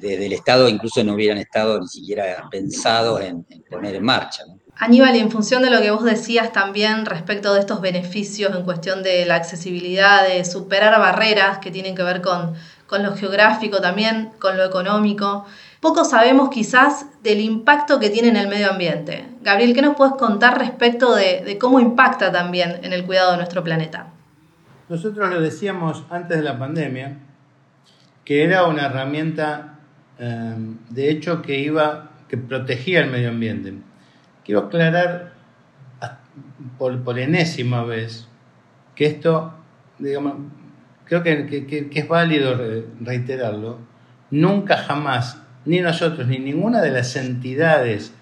desde 0.00 0.26
el 0.26 0.32
Estado 0.32 0.68
incluso 0.68 1.02
no 1.02 1.14
hubieran 1.14 1.38
estado 1.38 1.80
ni 1.80 1.86
siquiera 1.86 2.48
pensados 2.50 3.20
en, 3.22 3.46
poner 3.70 3.94
en 3.94 4.04
marcha. 4.04 4.42
Aníbal, 4.76 5.14
y 5.16 5.20
en 5.20 5.30
función 5.30 5.62
de 5.62 5.70
lo 5.70 5.80
que 5.80 5.90
vos 5.90 6.04
decías 6.04 6.52
también 6.52 7.06
respecto 7.06 7.54
de 7.54 7.60
estos 7.60 7.80
beneficios 7.80 8.54
en 8.56 8.64
cuestión 8.64 9.02
de 9.02 9.24
la 9.26 9.36
accesibilidad, 9.36 10.26
de 10.26 10.44
superar 10.44 10.98
barreras 10.98 11.58
que 11.58 11.70
tienen 11.70 11.94
que 11.94 12.02
ver 12.02 12.20
con, 12.20 12.54
con 12.92 13.02
lo 13.02 13.16
geográfico 13.16 13.80
también, 13.80 14.32
con 14.38 14.58
lo 14.58 14.66
económico, 14.66 15.46
poco 15.80 16.04
sabemos 16.04 16.50
quizás 16.50 17.06
del 17.22 17.40
impacto 17.40 17.98
que 17.98 18.10
tiene 18.10 18.28
en 18.28 18.36
el 18.36 18.48
medio 18.48 18.70
ambiente. 18.70 19.24
Gabriel, 19.40 19.72
¿qué 19.72 19.80
nos 19.80 19.96
puedes 19.96 20.12
contar 20.16 20.58
respecto 20.58 21.14
de, 21.14 21.56
cómo 21.58 21.80
impacta 21.80 22.30
también 22.30 22.80
en 22.82 22.92
el 22.92 23.06
cuidado 23.06 23.30
de 23.30 23.38
nuestro 23.38 23.64
planeta? 23.64 24.08
Nosotros 24.90 25.30
lo 25.30 25.40
decíamos 25.40 26.04
antes 26.10 26.36
de 26.36 26.42
la 26.44 26.58
pandemia, 26.58 27.16
que 28.26 28.44
era 28.44 28.66
una 28.66 28.84
herramienta, 28.84 29.78
eh, 30.18 30.54
de 30.90 31.10
hecho, 31.10 31.40
que 31.40 31.60
iba, 31.60 32.10
que 32.28 32.36
protegía 32.36 33.00
el 33.00 33.10
medio 33.10 33.30
ambiente. 33.30 33.72
Quiero 34.44 34.60
aclarar 34.66 35.32
por, 36.76 37.18
enésima 37.18 37.84
vez 37.84 38.28
que 38.94 39.06
esto, 39.06 39.54
digamos, 39.98 40.34
creo 41.04 41.22
que 41.22 41.90
es 41.92 42.08
válido 42.08 42.58
reiterarlo, 43.00 43.78
nunca 44.30 44.76
jamás 44.76 45.42
ni 45.64 45.80
nosotros, 45.80 46.26
ni 46.26 46.38
ninguna 46.38 46.80
de 46.80 46.90
las 46.90 47.14
entidades. 47.16 48.14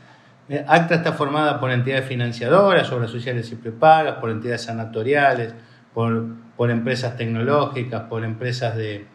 Eh, 0.48 0.64
ACTA 0.66 0.96
está 0.96 1.12
formada 1.12 1.60
por 1.60 1.70
entidades 1.70 2.06
financiadoras, 2.06 2.90
obras 2.92 3.10
sociales 3.10 3.50
y 3.52 3.56
prepagas, 3.56 4.16
por 4.16 4.30
entidades 4.30 4.62
sanatoriales, 4.62 5.54
por, 5.94 6.36
empresas 6.70 7.16
tecnológicas, 7.16 8.02
por 8.02 8.24
empresas 8.24 8.76
de, 8.76 9.06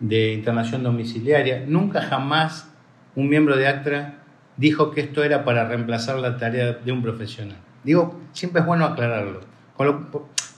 de 0.00 0.32
internación 0.32 0.82
domiciliaria. 0.82 1.64
Nunca 1.66 2.00
jamás 2.00 2.72
un 3.14 3.28
miembro 3.28 3.56
de 3.56 3.68
ACTA 3.68 4.14
dijo 4.56 4.90
que 4.90 5.02
esto 5.02 5.22
era 5.22 5.44
para 5.44 5.68
reemplazar 5.68 6.18
la 6.18 6.38
tarea 6.38 6.72
de 6.72 6.92
un 6.92 7.02
profesional. 7.02 7.58
Digo, 7.84 8.20
siempre 8.32 8.60
es 8.60 8.66
bueno 8.66 8.86
aclararlo, 8.86 9.40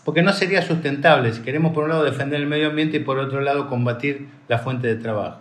porque 0.05 0.23
no 0.23 0.33
sería 0.33 0.63
sustentable 0.63 1.33
si 1.33 1.43
queremos 1.43 1.73
por 1.73 1.85
un 1.85 1.91
lado 1.91 2.05
defender 2.05 2.41
el 2.41 2.47
medio 2.47 2.69
ambiente 2.69 2.99
y 2.99 3.01
por 3.01 3.19
otro 3.19 3.41
lado 3.41 3.69
combatir 3.69 4.29
la 4.49 4.59
fuente 4.59 4.87
de 4.87 4.97
trabajo. 4.97 5.41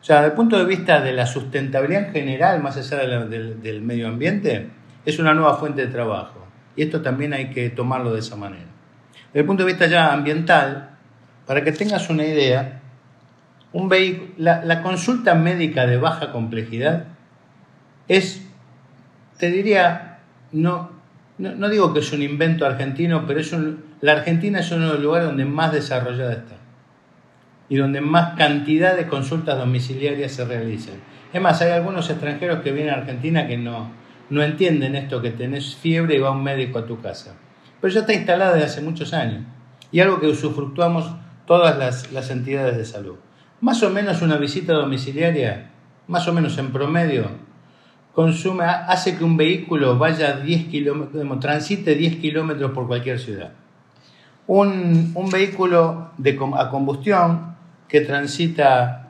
O 0.00 0.04
sea, 0.04 0.16
desde 0.16 0.28
el 0.28 0.32
punto 0.34 0.58
de 0.58 0.64
vista 0.66 1.00
de 1.00 1.12
la 1.12 1.26
sustentabilidad 1.26 2.06
en 2.06 2.12
general, 2.12 2.62
más 2.62 2.76
allá 2.76 3.24
del, 3.26 3.82
medio 3.82 4.06
ambiente, 4.06 4.68
es 5.04 5.18
una 5.18 5.34
nueva 5.34 5.56
fuente 5.56 5.84
de 5.84 5.92
trabajo. 5.92 6.46
Y 6.76 6.82
esto 6.82 7.00
también 7.02 7.32
hay 7.32 7.50
que 7.50 7.70
tomarlo 7.70 8.12
de 8.12 8.20
esa 8.20 8.36
manera. 8.36 8.66
Desde 9.28 9.40
el 9.40 9.46
punto 9.46 9.64
de 9.64 9.72
vista 9.72 9.86
ya 9.86 10.12
ambiental, 10.12 10.90
para 11.46 11.64
que 11.64 11.72
tengas 11.72 12.08
una 12.08 12.24
idea, 12.24 12.82
un 13.72 13.92
la, 14.36 14.82
consulta 14.82 15.34
médica 15.34 15.86
de 15.86 15.96
baja 15.96 16.30
complejidad 16.32 17.04
es, 18.08 18.46
te 19.38 19.50
diría, 19.50 20.18
no, 20.52 20.90
no, 21.38 21.68
digo 21.68 21.92
que 21.92 21.98
es 21.98 22.12
un 22.12 22.22
invento 22.22 22.64
argentino, 22.64 23.26
pero 23.26 23.40
es 23.40 23.52
la 24.00 24.12
Argentina 24.12 24.60
es 24.60 24.70
uno 24.70 24.86
de 24.86 24.94
los 24.94 25.02
lugares 25.02 25.28
donde 25.28 25.44
más 25.44 25.72
desarrollada 25.72 26.32
está 26.32 26.56
y 27.68 27.76
donde 27.76 28.00
más 28.00 28.36
cantidad 28.36 28.96
de 28.96 29.06
consultas 29.06 29.58
domiciliarias 29.58 30.32
se 30.32 30.44
realizan. 30.44 30.96
Es 31.32 31.40
más, 31.40 31.60
hay 31.62 31.72
algunos 31.72 32.08
extranjeros 32.10 32.60
que 32.60 32.72
vienen 32.72 32.94
a 32.94 32.98
Argentina 32.98 33.46
que 33.46 33.56
no, 33.56 33.90
no 34.30 34.42
entienden 34.42 34.94
esto, 34.94 35.20
que 35.20 35.30
tenés 35.30 35.74
fiebre 35.74 36.16
y 36.16 36.18
va 36.18 36.30
un 36.30 36.42
médico 36.42 36.78
a 36.78 36.86
tu 36.86 37.00
casa. 37.00 37.34
Pero 37.80 37.92
ya 37.92 38.00
está 38.00 38.12
instalada 38.12 38.54
desde 38.54 38.66
hace 38.66 38.80
muchos 38.82 39.12
años 39.12 39.44
y 39.90 40.00
algo 40.00 40.20
que 40.20 40.28
usufructuamos 40.28 41.10
todas 41.46 41.78
las, 41.78 42.12
las 42.12 42.30
entidades 42.30 42.76
de 42.76 42.84
salud. 42.84 43.16
Más 43.60 43.82
o 43.82 43.90
menos 43.90 44.22
una 44.22 44.36
visita 44.36 44.74
domiciliaria, 44.74 45.70
más 46.06 46.28
o 46.28 46.32
menos 46.32 46.58
en 46.58 46.72
promedio, 46.72 47.30
consume, 48.12 48.64
hace 48.64 49.16
que 49.16 49.24
un 49.24 49.36
vehículo 49.36 49.98
vaya 49.98 50.36
10 50.36 50.66
kilómetros, 50.68 51.40
transite 51.40 51.94
10 51.94 52.16
kilómetros 52.16 52.70
por 52.72 52.86
cualquier 52.86 53.18
ciudad. 53.18 53.52
Un, 54.46 55.12
un 55.14 55.30
vehículo 55.30 56.10
de, 56.18 56.38
a 56.56 56.70
combustión 56.70 57.56
que 57.88 58.00
transita 58.00 59.08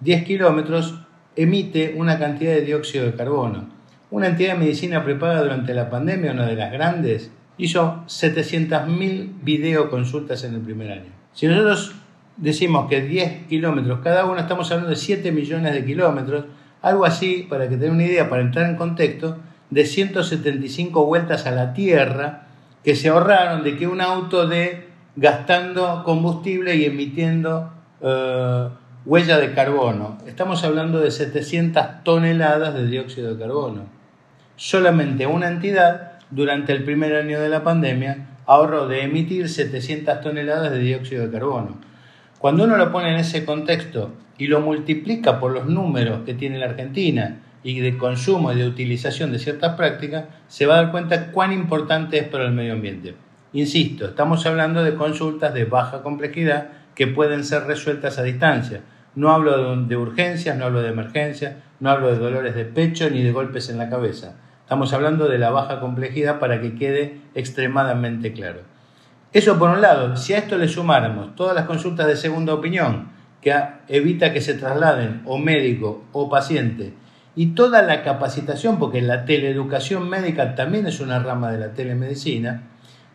10 0.00 0.24
kilómetros 0.24 0.98
emite 1.36 1.94
una 1.96 2.18
cantidad 2.18 2.52
de 2.52 2.62
dióxido 2.62 3.06
de 3.06 3.14
carbono. 3.14 3.66
Una 4.10 4.26
entidad 4.28 4.54
de 4.54 4.58
medicina 4.58 5.04
preparada 5.04 5.42
durante 5.42 5.74
la 5.74 5.88
pandemia, 5.88 6.32
una 6.32 6.46
de 6.46 6.56
las 6.56 6.72
grandes, 6.72 7.30
hizo 7.56 8.02
700.000 8.06 9.42
videoconsultas 9.42 10.44
en 10.44 10.54
el 10.54 10.60
primer 10.60 10.92
año. 10.92 11.10
Si 11.32 11.46
nosotros 11.46 11.94
decimos 12.36 12.88
que 12.88 13.00
10 13.00 13.46
kilómetros 13.46 14.00
cada 14.00 14.26
uno, 14.26 14.40
estamos 14.40 14.70
hablando 14.70 14.90
de 14.90 14.96
7 14.96 15.32
millones 15.32 15.72
de 15.72 15.84
kilómetros, 15.84 16.44
algo 16.82 17.04
así, 17.04 17.46
para 17.48 17.68
que 17.68 17.76
tengan 17.76 17.96
una 17.96 18.04
idea, 18.04 18.28
para 18.28 18.42
entrar 18.42 18.68
en 18.68 18.76
contexto, 18.76 19.38
de 19.70 19.86
175 19.86 21.06
vueltas 21.06 21.46
a 21.46 21.50
la 21.52 21.72
Tierra 21.72 22.41
que 22.84 22.96
se 22.96 23.08
ahorraron 23.08 23.62
de 23.62 23.76
que 23.76 23.86
un 23.86 24.00
auto 24.00 24.46
de 24.46 24.88
gastando 25.16 26.02
combustible 26.04 26.74
y 26.76 26.84
emitiendo 26.84 27.72
eh, 28.00 28.68
huella 29.04 29.38
de 29.38 29.52
carbono. 29.52 30.18
Estamos 30.26 30.64
hablando 30.64 31.00
de 31.00 31.10
700 31.10 32.02
toneladas 32.04 32.74
de 32.74 32.86
dióxido 32.86 33.34
de 33.34 33.40
carbono. 33.40 33.82
Solamente 34.56 35.26
una 35.26 35.48
entidad, 35.48 36.12
durante 36.30 36.72
el 36.72 36.84
primer 36.84 37.14
año 37.14 37.40
de 37.40 37.48
la 37.48 37.62
pandemia, 37.62 38.28
ahorró 38.46 38.88
de 38.88 39.02
emitir 39.02 39.48
700 39.48 40.20
toneladas 40.20 40.72
de 40.72 40.78
dióxido 40.78 41.26
de 41.26 41.32
carbono. 41.32 41.78
Cuando 42.38 42.64
uno 42.64 42.76
lo 42.76 42.90
pone 42.90 43.10
en 43.10 43.20
ese 43.20 43.44
contexto 43.44 44.12
y 44.38 44.46
lo 44.46 44.60
multiplica 44.60 45.38
por 45.38 45.52
los 45.52 45.66
números 45.66 46.20
que 46.24 46.34
tiene 46.34 46.58
la 46.58 46.66
Argentina 46.66 47.38
y 47.62 47.80
de 47.80 47.96
consumo 47.96 48.52
y 48.52 48.56
de 48.56 48.66
utilización 48.66 49.32
de 49.32 49.38
ciertas 49.38 49.74
prácticas, 49.76 50.24
se 50.48 50.66
va 50.66 50.74
a 50.74 50.82
dar 50.82 50.90
cuenta 50.90 51.30
cuán 51.32 51.52
importante 51.52 52.18
es 52.18 52.28
para 52.28 52.44
el 52.44 52.52
medio 52.52 52.72
ambiente. 52.72 53.14
Insisto, 53.52 54.06
estamos 54.06 54.46
hablando 54.46 54.82
de 54.82 54.94
consultas 54.94 55.52
de 55.54 55.64
baja 55.64 56.02
complejidad 56.02 56.68
que 56.94 57.06
pueden 57.06 57.44
ser 57.44 57.64
resueltas 57.64 58.18
a 58.18 58.22
distancia. 58.22 58.80
No 59.14 59.30
hablo 59.30 59.76
de 59.76 59.96
urgencias, 59.96 60.56
no 60.56 60.64
hablo 60.64 60.80
de 60.80 60.88
emergencias, 60.88 61.56
no 61.80 61.90
hablo 61.90 62.08
de 62.08 62.18
dolores 62.18 62.54
de 62.54 62.64
pecho 62.64 63.10
ni 63.10 63.22
de 63.22 63.32
golpes 63.32 63.68
en 63.68 63.78
la 63.78 63.90
cabeza. 63.90 64.36
Estamos 64.62 64.92
hablando 64.94 65.28
de 65.28 65.38
la 65.38 65.50
baja 65.50 65.80
complejidad 65.80 66.38
para 66.38 66.60
que 66.60 66.74
quede 66.74 67.20
extremadamente 67.34 68.32
claro. 68.32 68.60
Eso 69.32 69.58
por 69.58 69.70
un 69.70 69.80
lado, 69.80 70.16
si 70.16 70.34
a 70.34 70.38
esto 70.38 70.56
le 70.56 70.68
sumáramos 70.68 71.34
todas 71.36 71.54
las 71.54 71.66
consultas 71.66 72.06
de 72.06 72.16
segunda 72.16 72.54
opinión, 72.54 73.08
que 73.42 73.54
evita 73.88 74.32
que 74.32 74.40
se 74.40 74.54
trasladen 74.54 75.22
o 75.26 75.36
médico 75.36 76.04
o 76.12 76.30
paciente, 76.30 76.94
y 77.34 77.54
toda 77.54 77.82
la 77.82 78.02
capacitación, 78.02 78.78
porque 78.78 79.00
la 79.00 79.24
teleeducación 79.24 80.08
médica 80.08 80.54
también 80.54 80.86
es 80.86 81.00
una 81.00 81.18
rama 81.18 81.50
de 81.50 81.58
la 81.58 81.74
telemedicina, 81.74 82.62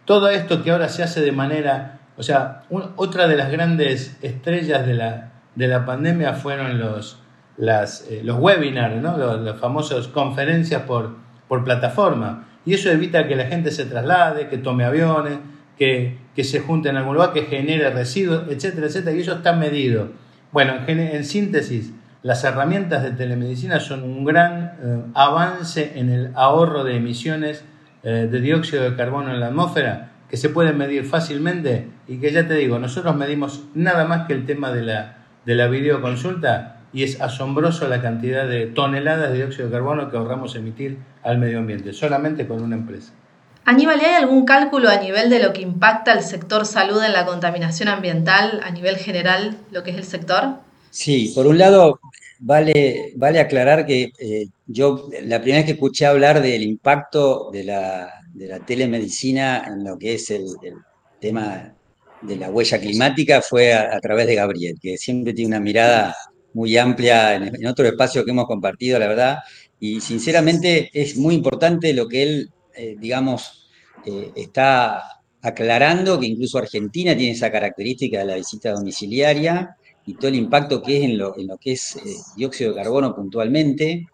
todo 0.06 0.30
esto 0.30 0.64
que 0.64 0.72
ahora 0.72 0.90
se 0.90 1.04
hace 1.04 1.22
de 1.22 1.32
manera 1.32 1.98
o 2.18 2.24
sea, 2.24 2.64
otra 2.96 3.28
de 3.28 3.38
las 3.38 3.52
grandes 3.52 4.18
estrellas 4.24 4.86
de 4.88 4.96
la, 4.96 5.34
de 5.54 5.68
la 5.68 5.86
pandemia 5.86 6.34
fueron 6.34 6.80
los, 6.80 7.22
eh, 7.60 8.22
los 8.24 8.40
webinars, 8.40 9.00
¿no? 9.02 9.18
los, 9.18 9.60
famosos 9.60 10.08
conferencias 10.08 10.82
por, 10.82 11.16
por 11.48 11.64
plataforma. 11.64 12.48
Y 12.66 12.74
eso 12.74 12.90
evita 12.90 13.28
que 13.28 13.36
la 13.36 13.46
gente 13.46 13.70
se 13.70 13.86
traslade, 13.86 14.50
que 14.50 14.58
tome 14.58 14.84
aviones, 14.84 15.38
que, 15.78 16.18
que 16.36 16.44
se 16.44 16.60
junte 16.60 16.90
en 16.90 16.98
algún 16.98 17.14
lugar, 17.14 17.34
que 17.34 17.44
genere 17.44 17.92
residuos, 17.92 18.46
etcétera, 18.50 18.88
etcétera. 18.88 19.16
Y 19.16 19.22
eso 19.22 19.34
está 19.34 19.54
medido. 19.54 20.10
Bueno, 20.52 20.74
en, 20.88 21.00
en 21.00 21.24
síntesis, 21.24 21.94
las 22.28 22.44
herramientas 22.44 23.04
de 23.04 23.12
telemedicina 23.12 23.80
son 23.80 24.04
un 24.04 24.26
gran 24.26 24.74
eh, 24.84 25.02
avance 25.14 25.94
en 25.96 26.10
el 26.10 26.32
ahorro 26.36 26.84
de 26.84 26.98
emisiones 26.98 27.64
eh, 28.04 28.28
de 28.30 28.42
dióxido 28.42 28.84
de 28.84 28.98
carbono 28.98 29.34
en 29.34 29.40
la 29.40 29.48
atmósfera 29.48 30.12
que 30.30 30.36
se 30.36 30.50
pueden 30.50 30.78
medir 30.78 31.06
fácilmente 31.06 31.88
y 32.06 32.18
que 32.18 32.34
ya 32.34 32.46
te 32.46 32.56
digo, 32.56 32.80
nosotros 32.80 33.16
medimos 33.16 33.64
nada 33.76 34.04
más 34.04 34.28
que 34.28 34.34
el 34.34 34.46
tema 34.46 34.74
de 34.74 34.82
la, 34.82 35.20
de 35.46 35.56
la 35.56 35.68
videoconsulta 35.68 36.82
y 36.92 37.04
es 37.04 37.22
asombroso 37.22 37.88
la 37.88 38.02
cantidad 38.02 38.46
de 38.46 38.66
toneladas 38.66 39.32
de 39.32 39.38
dióxido 39.38 39.70
de 39.70 39.72
carbono 39.72 40.12
que 40.12 40.18
ahorramos 40.18 40.54
emitir 40.58 40.98
al 41.24 41.38
medio 41.38 41.60
ambiente, 41.60 41.94
solamente 41.94 42.46
con 42.46 42.62
una 42.62 42.76
empresa. 42.76 43.14
Aníbal, 43.64 44.02
¿hay 44.02 44.16
algún 44.16 44.44
cálculo 44.44 44.90
a 44.90 44.98
nivel 44.98 45.30
de 45.30 45.42
lo 45.42 45.54
que 45.54 45.62
impacta 45.62 46.12
el 46.12 46.24
sector 46.24 46.66
salud 46.66 47.02
en 47.02 47.14
la 47.14 47.26
contaminación 47.26 47.88
ambiental, 47.88 48.60
a 48.66 48.72
nivel 48.72 48.98
general, 48.98 49.56
lo 49.72 49.84
que 49.84 49.92
es 49.92 49.98
el 49.98 50.04
sector? 50.04 50.67
Sí, 50.98 51.32
por 51.36 51.46
un 51.46 51.60
lado, 51.60 52.00
vale, 52.40 53.14
vale 53.18 53.40
aclarar 53.40 53.86
que 53.86 54.12
eh, 54.18 54.48
yo 54.66 55.08
la 55.22 55.40
primera 55.40 55.60
vez 55.60 55.66
que 55.68 55.72
escuché 55.74 56.08
hablar 56.08 56.42
del 56.42 56.64
impacto 56.64 57.52
de 57.52 57.66
la, 57.66 58.12
de 58.34 58.48
la 58.48 58.66
telemedicina 58.66 59.64
en 59.68 59.84
lo 59.84 59.96
que 59.96 60.16
es 60.16 60.32
el, 60.32 60.48
tema 61.20 61.76
la 62.24 62.50
huella 62.50 62.80
climática 62.80 63.44
fue 63.44 63.76
a, 63.76 64.00
través 64.00 64.26
de 64.26 64.34
Gabriel, 64.34 64.80
que 64.82 64.98
siempre 64.98 65.34
tiene 65.34 65.50
una 65.50 65.60
mirada 65.60 66.16
muy 66.54 66.76
amplia 66.78 67.36
en, 67.36 67.68
otro 67.68 67.86
espacio 67.86 68.26
que 68.26 68.32
hemos 68.32 68.48
compartido, 68.48 68.98
la 68.98 69.08
verdad, 69.08 69.38
y 69.80 70.02
sinceramente 70.02 70.90
es 70.94 71.16
muy 71.16 71.36
importante 71.36 71.94
lo 71.94 72.08
que 72.08 72.24
él, 72.24 72.50
eh, 72.76 72.96
digamos, 72.98 73.70
eh, 74.04 74.32
está 74.36 75.04
aclarando, 75.44 76.20
que 76.20 76.26
incluso 76.26 76.58
Argentina 76.58 77.16
tiene 77.16 77.34
esa 77.34 77.52
característica 77.52 78.18
de 78.18 78.26
la 78.26 78.36
visita 78.36 78.72
domiciliaria 78.72 79.78
y 80.08 80.14
todo 80.14 80.30
el 80.30 80.36
impacto 80.36 80.82
que 80.82 80.98
es 80.98 81.04
en 81.04 81.18
lo, 81.18 81.36
que 81.60 81.74
es 81.74 81.98
eh, 81.98 82.00
dióxido 82.38 82.72
de 82.72 82.78
carbono 82.78 83.14
puntualmente, 83.14 84.08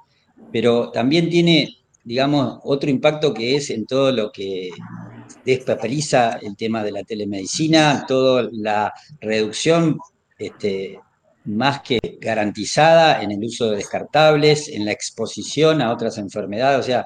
pero 0.51 0.89
también 0.89 1.29
tiene, 1.29 1.77
digamos, 2.03 2.59
otro 2.63 2.89
impacto 2.89 3.31
que 3.31 3.55
es 3.55 3.69
en 3.69 3.85
todo 3.85 4.11
lo 4.11 4.31
que 4.31 4.71
despapeliza 5.45 6.39
el 6.41 6.57
tema 6.57 6.83
de 6.83 6.91
la 6.91 7.03
telemedicina, 7.03 8.05
toda 8.07 8.49
la 8.51 8.91
reducción 9.21 9.99
este, 10.39 10.99
más 11.45 11.81
que 11.81 11.99
garantizada 12.19 13.21
en 13.21 13.31
el 13.31 13.43
uso 13.43 13.69
de 13.69 13.77
descartables, 13.77 14.69
en 14.69 14.85
la 14.85 14.91
exposición 14.91 15.79
a 15.79 15.93
otras 15.93 16.17
enfermedades, 16.17 16.79
o 16.79 16.83
sea, 16.83 17.05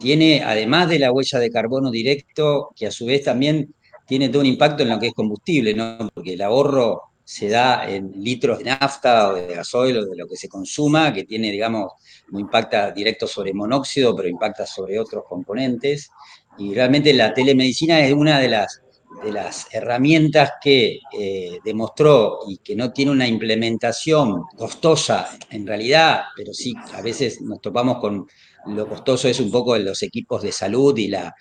tiene, 0.00 0.42
además 0.42 0.88
de 0.88 0.98
la 0.98 1.12
huella 1.12 1.38
de 1.38 1.50
carbono 1.50 1.90
directo, 1.90 2.70
que 2.74 2.86
a 2.86 2.90
su 2.90 3.04
vez 3.04 3.24
también 3.24 3.74
tiene 4.06 4.30
todo 4.30 4.40
un 4.40 4.46
impacto 4.46 4.82
en 4.82 4.88
lo 4.88 4.98
que 4.98 5.08
es 5.08 5.14
combustible, 5.14 5.74
¿no? 5.74 6.10
Porque 6.14 6.32
el 6.32 6.40
ahorro 6.40 7.11
se 7.24 7.48
da 7.48 7.88
en 7.88 8.12
litros 8.16 8.58
de 8.58 8.64
nafta 8.64 9.30
o 9.30 9.34
de 9.34 9.54
gasoil 9.54 9.98
o 9.98 10.06
de 10.06 10.16
lo 10.16 10.26
que 10.26 10.36
se 10.36 10.48
consuma, 10.48 11.12
que 11.12 11.24
tiene, 11.24 11.50
digamos, 11.50 11.92
no 12.30 12.40
impacta 12.40 12.90
directo 12.90 13.26
sobre 13.26 13.54
monóxido, 13.54 14.14
pero 14.16 14.28
impacta 14.28 14.66
sobre 14.66 14.98
otros 14.98 15.24
componentes. 15.28 16.10
Y 16.58 16.74
realmente 16.74 17.12
la 17.12 17.32
telemedicina 17.32 18.00
es 18.00 18.12
una 18.12 18.38
de 18.38 18.48
las, 18.48 18.82
de 19.22 19.32
las 19.32 19.66
herramientas 19.72 20.52
que 20.60 21.00
eh, 21.12 21.58
demostró 21.64 22.40
y 22.48 22.58
que 22.58 22.76
no 22.76 22.92
tiene 22.92 23.12
una 23.12 23.26
implementación 23.26 24.44
costosa 24.56 25.30
en 25.50 25.66
realidad, 25.66 26.24
pero 26.36 26.52
sí 26.52 26.74
a 26.94 27.02
veces 27.02 27.40
nos 27.40 27.60
topamos 27.60 27.98
con 27.98 28.26
lo 28.66 28.88
costoso 28.88 29.28
es 29.28 29.40
un 29.40 29.50
poco 29.50 29.76
los 29.78 30.02
equipos 30.02 30.42
de 30.42 30.52
salud 30.52 30.96
y, 30.96 31.08
la, 31.08 31.34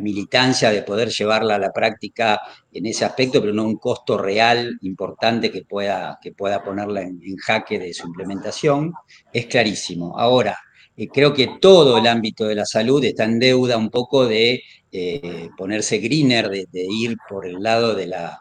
militancia 0.00 0.70
de 0.70 0.82
poder 0.82 1.08
llevarla 1.10 1.56
a 1.56 1.58
la 1.58 1.72
práctica 1.72 2.40
en 2.72 2.86
ese 2.86 3.04
aspecto, 3.04 3.40
pero 3.40 3.52
no 3.52 3.64
un 3.64 3.76
costo 3.76 4.16
real 4.18 4.78
importante 4.82 5.50
que 5.50 5.62
pueda, 5.62 6.18
que 6.22 6.32
pueda 6.32 6.62
ponerla 6.62 7.02
en, 7.02 7.20
jaque 7.36 7.78
de 7.78 7.92
su 7.92 8.06
implementación, 8.06 8.92
es 9.32 9.46
clarísimo. 9.46 10.18
Ahora, 10.18 10.58
eh, 10.96 11.08
creo 11.08 11.32
que 11.32 11.58
todo 11.60 11.98
el 11.98 12.06
ámbito 12.06 12.46
de 12.46 12.54
la 12.54 12.66
salud 12.66 13.04
está 13.04 13.24
en 13.24 13.38
deuda 13.38 13.76
un 13.76 13.90
poco 13.90 14.26
de 14.26 14.62
eh, 14.92 15.48
ponerse 15.56 15.98
greener, 15.98 16.50
de, 16.50 16.66
ir 16.72 17.16
por 17.28 17.46
el 17.46 17.62
lado 17.62 17.94
de 17.94 18.06
la, 18.06 18.40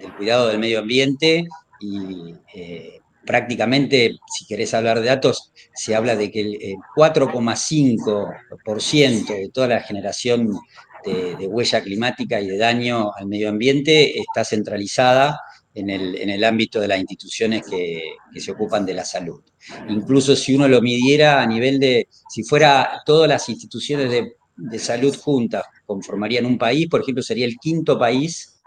del 0.00 0.14
cuidado 0.16 0.48
del 0.48 0.58
medio 0.58 0.80
ambiente 0.80 1.46
y 1.80 2.34
eh, 2.54 2.99
prácticamente, 3.24 4.18
si 4.26 4.46
querés 4.46 4.74
hablar 4.74 5.00
de 5.00 5.06
datos, 5.06 5.52
se 5.74 5.94
habla 5.94 6.16
de 6.16 6.30
que 6.30 6.40
el 6.40 6.76
4,5% 6.96 9.26
de 9.26 9.48
toda 9.50 9.68
la 9.68 9.80
generación 9.80 10.58
de, 11.04 11.46
huella 11.46 11.82
climática 11.82 12.40
y 12.40 12.46
de 12.46 12.58
daño 12.58 13.12
al 13.14 13.26
medio 13.26 13.48
ambiente 13.48 14.18
está 14.18 14.44
centralizada 14.44 15.40
en 15.72 15.88
el, 15.88 16.44
ámbito 16.44 16.80
de 16.80 16.88
las 16.88 16.98
instituciones 16.98 17.62
que, 17.68 18.02
se 18.36 18.50
ocupan 18.50 18.84
de 18.84 18.94
la 18.94 19.04
salud. 19.04 19.40
Incluso 19.88 20.34
si 20.36 20.54
uno 20.54 20.68
lo 20.68 20.82
midiera 20.82 21.40
a 21.40 21.46
nivel 21.46 21.78
de, 21.78 22.08
si 22.28 22.42
fuera 22.42 23.02
todas 23.06 23.28
las 23.28 23.48
instituciones 23.48 24.10
de, 24.10 24.34
de 24.56 24.78
salud 24.78 25.16
juntas 25.16 25.64
conformarían 25.86 26.46
un 26.46 26.58
país, 26.58 26.88
por 26.88 27.02
ejemplo, 27.02 27.22
sería 27.22 27.46
el 27.46 27.56
quinto 27.56 27.98
país 27.98 28.59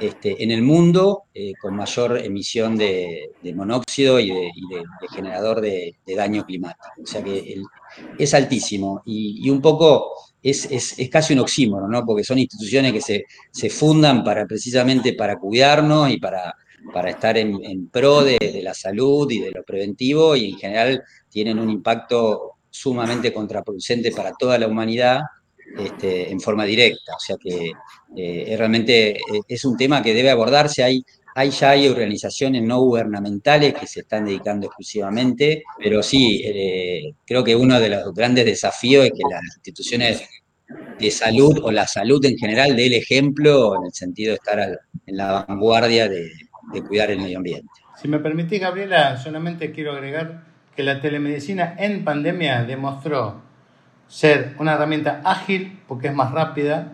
este, 0.00 0.42
en 0.42 0.50
el 0.50 0.62
mundo 0.62 1.24
eh, 1.34 1.52
con 1.60 1.76
mayor 1.76 2.18
emisión 2.18 2.76
de, 2.76 3.30
monóxido 3.54 4.18
y 4.18 4.30
de, 4.30 4.50
generador 5.14 5.60
de, 5.60 5.96
daño 6.06 6.44
climático. 6.44 6.88
O 7.02 7.06
sea 7.06 7.22
que 7.22 7.62
es 8.18 8.34
altísimo 8.34 9.02
y, 9.04 9.48
un 9.50 9.60
poco 9.60 10.12
es, 10.42 10.96
casi 11.10 11.34
un 11.34 11.40
oxímono, 11.40 11.86
¿no? 11.86 12.04
porque 12.04 12.24
son 12.24 12.38
instituciones 12.38 12.92
que 12.92 13.26
se, 13.52 13.70
fundan 13.70 14.24
para, 14.24 14.46
precisamente 14.46 15.12
para 15.12 15.38
cuidarnos 15.38 16.10
y 16.10 16.18
para, 16.18 16.54
para 16.92 17.10
estar 17.10 17.36
en, 17.36 17.88
pro 17.88 18.24
de, 18.24 18.60
la 18.62 18.74
salud 18.74 19.30
y 19.30 19.40
de 19.40 19.50
lo 19.50 19.62
preventivo 19.62 20.34
y 20.34 20.50
en 20.50 20.58
general 20.58 21.04
tienen 21.28 21.58
un 21.58 21.70
impacto 21.70 22.52
sumamente 22.70 23.32
contraproducente 23.32 24.12
para 24.12 24.32
toda 24.32 24.58
la 24.58 24.66
humanidad 24.66 25.20
este, 25.78 26.30
en 26.30 26.40
forma 26.40 26.64
directa. 26.64 27.14
O 27.16 27.20
sea 27.20 27.36
que 27.36 27.72
eh, 28.16 28.54
realmente 28.56 29.10
eh, 29.10 29.40
es 29.48 29.64
un 29.64 29.76
tema 29.76 30.02
que 30.02 30.14
debe 30.14 30.30
abordarse. 30.30 30.82
Hay, 30.82 31.02
hay 31.34 31.50
ya 31.50 31.70
hay 31.70 31.88
organizaciones 31.88 32.62
no 32.62 32.80
gubernamentales 32.80 33.74
que 33.74 33.86
se 33.86 34.00
están 34.00 34.24
dedicando 34.24 34.66
exclusivamente, 34.66 35.62
pero 35.78 36.02
sí, 36.02 36.42
eh, 36.44 37.12
creo 37.26 37.44
que 37.44 37.54
uno 37.54 37.78
de 37.78 37.88
los 37.88 38.14
grandes 38.14 38.44
desafíos 38.44 39.06
es 39.06 39.12
que 39.12 39.22
las 39.30 39.42
instituciones 39.42 40.22
de 40.98 41.10
salud 41.10 41.58
o 41.62 41.70
la 41.70 41.86
salud 41.86 42.24
en 42.24 42.36
general 42.36 42.76
dé 42.76 42.86
el 42.86 42.94
ejemplo 42.94 43.76
en 43.76 43.86
el 43.86 43.92
sentido 43.92 44.30
de 44.30 44.36
estar 44.36 44.60
en 45.06 45.16
la 45.16 45.44
vanguardia 45.48 46.08
de, 46.08 46.30
de 46.72 46.82
cuidar 46.82 47.10
el 47.10 47.18
medio 47.18 47.38
ambiente. 47.38 47.68
Si 48.00 48.08
me 48.08 48.18
permitís, 48.18 48.60
Gabriela, 48.60 49.16
solamente 49.16 49.72
quiero 49.72 49.92
agregar 49.92 50.44
que 50.76 50.82
la 50.82 51.00
telemedicina 51.00 51.74
en 51.78 52.04
pandemia 52.04 52.64
demostró 52.64 53.49
ser 54.10 54.54
una 54.58 54.72
herramienta 54.72 55.22
ágil 55.24 55.78
porque 55.86 56.08
es 56.08 56.14
más 56.14 56.32
rápida, 56.32 56.92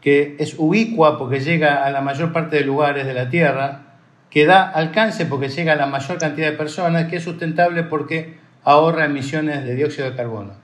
que 0.00 0.34
es 0.38 0.56
ubicua 0.58 1.18
porque 1.18 1.40
llega 1.40 1.84
a 1.84 1.90
la 1.90 2.00
mayor 2.00 2.32
parte 2.32 2.56
de 2.56 2.64
lugares 2.64 3.06
de 3.06 3.14
la 3.14 3.28
Tierra, 3.28 3.82
que 4.30 4.46
da 4.46 4.68
alcance 4.70 5.26
porque 5.26 5.48
llega 5.48 5.74
a 5.74 5.76
la 5.76 5.86
mayor 5.86 6.18
cantidad 6.18 6.50
de 6.50 6.56
personas, 6.56 7.06
que 7.06 7.16
es 7.16 7.22
sustentable 7.22 7.84
porque 7.84 8.38
ahorra 8.64 9.04
emisiones 9.04 9.64
de 9.64 9.74
dióxido 9.74 10.10
de 10.10 10.16
carbono. 10.16 10.54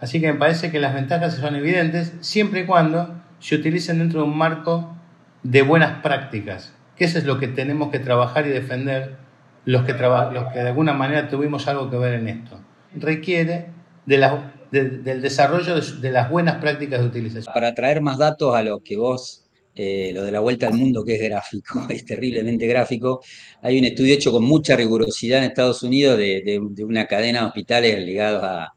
Así 0.00 0.20
que 0.20 0.30
me 0.32 0.38
parece 0.38 0.70
que 0.70 0.78
las 0.78 0.94
ventajas 0.94 1.34
son 1.34 1.56
evidentes 1.56 2.12
siempre 2.20 2.60
y 2.60 2.66
cuando 2.66 3.14
se 3.40 3.56
utilicen 3.56 3.98
dentro 3.98 4.20
de 4.20 4.26
un 4.28 4.36
marco 4.36 4.94
de 5.42 5.62
buenas 5.62 6.02
prácticas, 6.02 6.74
que 6.96 7.06
eso 7.06 7.18
es 7.18 7.24
lo 7.24 7.38
que 7.38 7.48
tenemos 7.48 7.90
que 7.90 7.98
trabajar 7.98 8.46
y 8.46 8.50
defender 8.50 9.16
los 9.64 9.82
que, 9.84 9.94
los 9.94 10.52
que 10.52 10.58
de 10.58 10.68
alguna 10.68 10.92
manera 10.92 11.28
tuvimos 11.28 11.66
algo 11.68 11.90
que 11.90 11.96
ver 11.96 12.14
en 12.14 12.28
esto. 12.28 12.60
Requiere 12.94 13.66
de 14.06 14.18
las 14.18 14.32
del 14.70 15.22
desarrollo 15.22 15.80
de, 15.80 16.10
las 16.10 16.30
buenas 16.30 16.56
prácticas 16.56 17.00
de 17.00 17.06
utilización. 17.06 17.52
Para 17.52 17.74
traer 17.74 18.00
más 18.00 18.18
datos 18.18 18.54
a 18.54 18.62
lo 18.62 18.80
que 18.80 18.96
vos, 18.96 19.46
eh, 19.74 20.10
lo 20.12 20.22
de 20.22 20.32
la 20.32 20.40
vuelta 20.40 20.68
al 20.68 20.74
mundo 20.74 21.04
que 21.04 21.14
es 21.14 21.22
gráfico, 21.22 21.86
es 21.88 22.04
terriblemente 22.04 22.66
gráfico, 22.66 23.20
hay 23.62 23.78
un 23.78 23.84
estudio 23.84 24.14
hecho 24.14 24.32
con 24.32 24.44
mucha 24.44 24.76
rigurosidad 24.76 25.38
en 25.38 25.44
Estados 25.44 25.82
Unidos 25.82 26.18
de, 26.18 26.60
una 26.84 27.06
cadena 27.06 27.40
de 27.40 27.46
hospitales 27.46 27.98
ligados 28.04 28.42
a, 28.44 28.72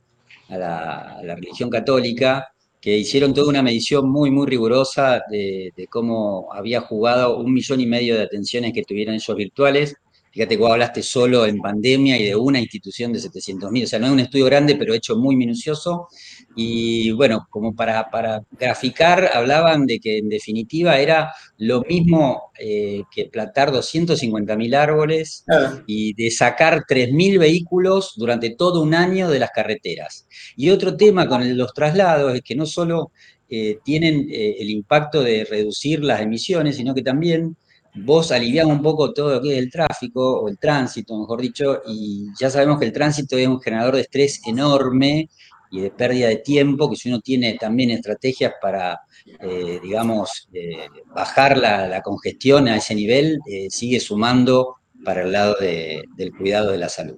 la, 0.50 1.22
religión 1.36 1.70
católica, 1.70 2.48
que 2.80 2.98
hicieron 2.98 3.34
toda 3.34 3.50
una 3.50 3.62
medición 3.62 4.10
muy, 4.10 4.32
muy 4.32 4.48
rigurosa 4.48 5.22
de, 5.30 5.72
de, 5.76 5.88
cómo 5.88 6.52
había 6.52 6.82
jugado 6.82 7.38
un 7.38 7.54
millón 7.54 7.80
y 7.80 7.86
medio 7.86 8.16
de 8.16 8.24
atenciones 8.24 8.74
que 8.74 8.84
tuvieron 8.84 9.16
ellos 9.16 9.38
virtuales 9.38 9.96
Fíjate 10.32 10.56
que 10.56 10.62
vos 10.62 10.72
hablaste 10.72 11.04
solo 11.04 11.46
en 11.46 11.58
pandemia 11.58 12.18
y 12.18 12.28
de 12.28 12.36
una 12.38 12.60
institución 12.60 13.12
de 13.12 13.20
700.000, 13.20 13.84
o 13.84 13.88
sea, 13.88 14.00
no 14.00 14.08
es 14.08 14.12
un 14.14 14.20
estudio 14.22 14.46
grande, 14.46 14.76
pero 14.76 14.94
hecho 14.94 15.18
muy 15.18 15.36
minucioso. 15.36 16.08
Y 16.56 17.12
bueno, 17.12 17.48
como 17.50 17.76
para, 17.76 18.10
para 18.10 18.42
graficar, 18.52 19.30
hablaban 19.34 19.86
de 19.86 20.00
que 20.00 20.20
en 20.20 20.30
definitiva 20.30 21.00
era 21.00 21.34
lo 21.58 21.82
mismo 21.82 22.52
eh, 22.58 23.04
que 23.14 23.26
plantar 23.26 23.72
250.000 23.72 24.74
árboles 24.76 25.44
y 25.86 26.14
de 26.14 26.32
sacar 26.32 26.86
3.000 26.88 27.38
vehículos 27.38 28.14
durante 28.16 28.52
todo 28.52 28.82
un 28.82 28.94
año 28.94 29.30
de 29.30 29.40
las 29.40 29.52
carreteras. 29.52 30.28
Y 30.56 30.70
otro 30.70 30.96
tema 30.96 31.28
con 31.28 31.58
los 31.58 31.74
traslados 31.74 32.36
es 32.36 32.42
que 32.42 32.56
no 32.56 32.66
solo 32.66 33.12
eh, 33.50 33.80
tienen 33.84 34.30
eh, 34.32 34.56
el 34.60 34.70
impacto 34.70 35.22
de 35.22 35.44
reducir 35.44 36.02
las 36.06 36.22
emisiones, 36.22 36.78
sino 36.78 36.96
que 36.96 37.02
también 37.02 37.58
vos 37.96 38.32
aliviás 38.32 38.66
un 38.66 38.82
poco 38.82 39.14
todo 39.14 39.36
lo 39.36 39.42
que 39.42 39.54
es 39.54 39.58
el 39.58 39.72
tráfico, 39.72 40.42
o 40.42 40.50
el 40.50 40.58
tránsito, 40.58 41.18
mejor 41.18 41.42
dicho, 41.42 41.82
y 41.88 42.28
ya 42.40 42.50
sabemos 42.50 42.80
que 42.80 42.86
el 42.86 42.94
tránsito 42.94 43.38
es 43.38 43.48
un 43.48 43.60
generador 43.62 43.96
de 43.96 44.02
estrés 44.02 44.42
enorme 44.46 45.30
y 45.72 45.82
de 45.82 45.92
pérdida 45.92 46.28
de 46.28 46.38
tiempo, 46.38 46.90
que 46.90 46.96
si 46.96 47.10
uno 47.10 47.22
tiene 47.22 47.58
también 47.60 47.92
estrategias 47.92 48.54
para, 48.62 49.02
eh, 49.40 49.80
digamos, 49.82 50.50
eh, 50.54 50.88
bajar 51.16 51.58
la, 51.58 52.02
congestión 52.02 52.68
a 52.68 52.78
ese 52.78 52.94
nivel, 52.94 53.40
eh, 53.46 53.68
sigue 53.70 54.00
sumando 54.00 54.76
para 55.04 55.24
el 55.24 55.32
lado 55.32 55.56
del 55.60 56.32
cuidado 56.38 56.72
de 56.72 56.78
la 56.78 56.90
salud. 56.90 57.16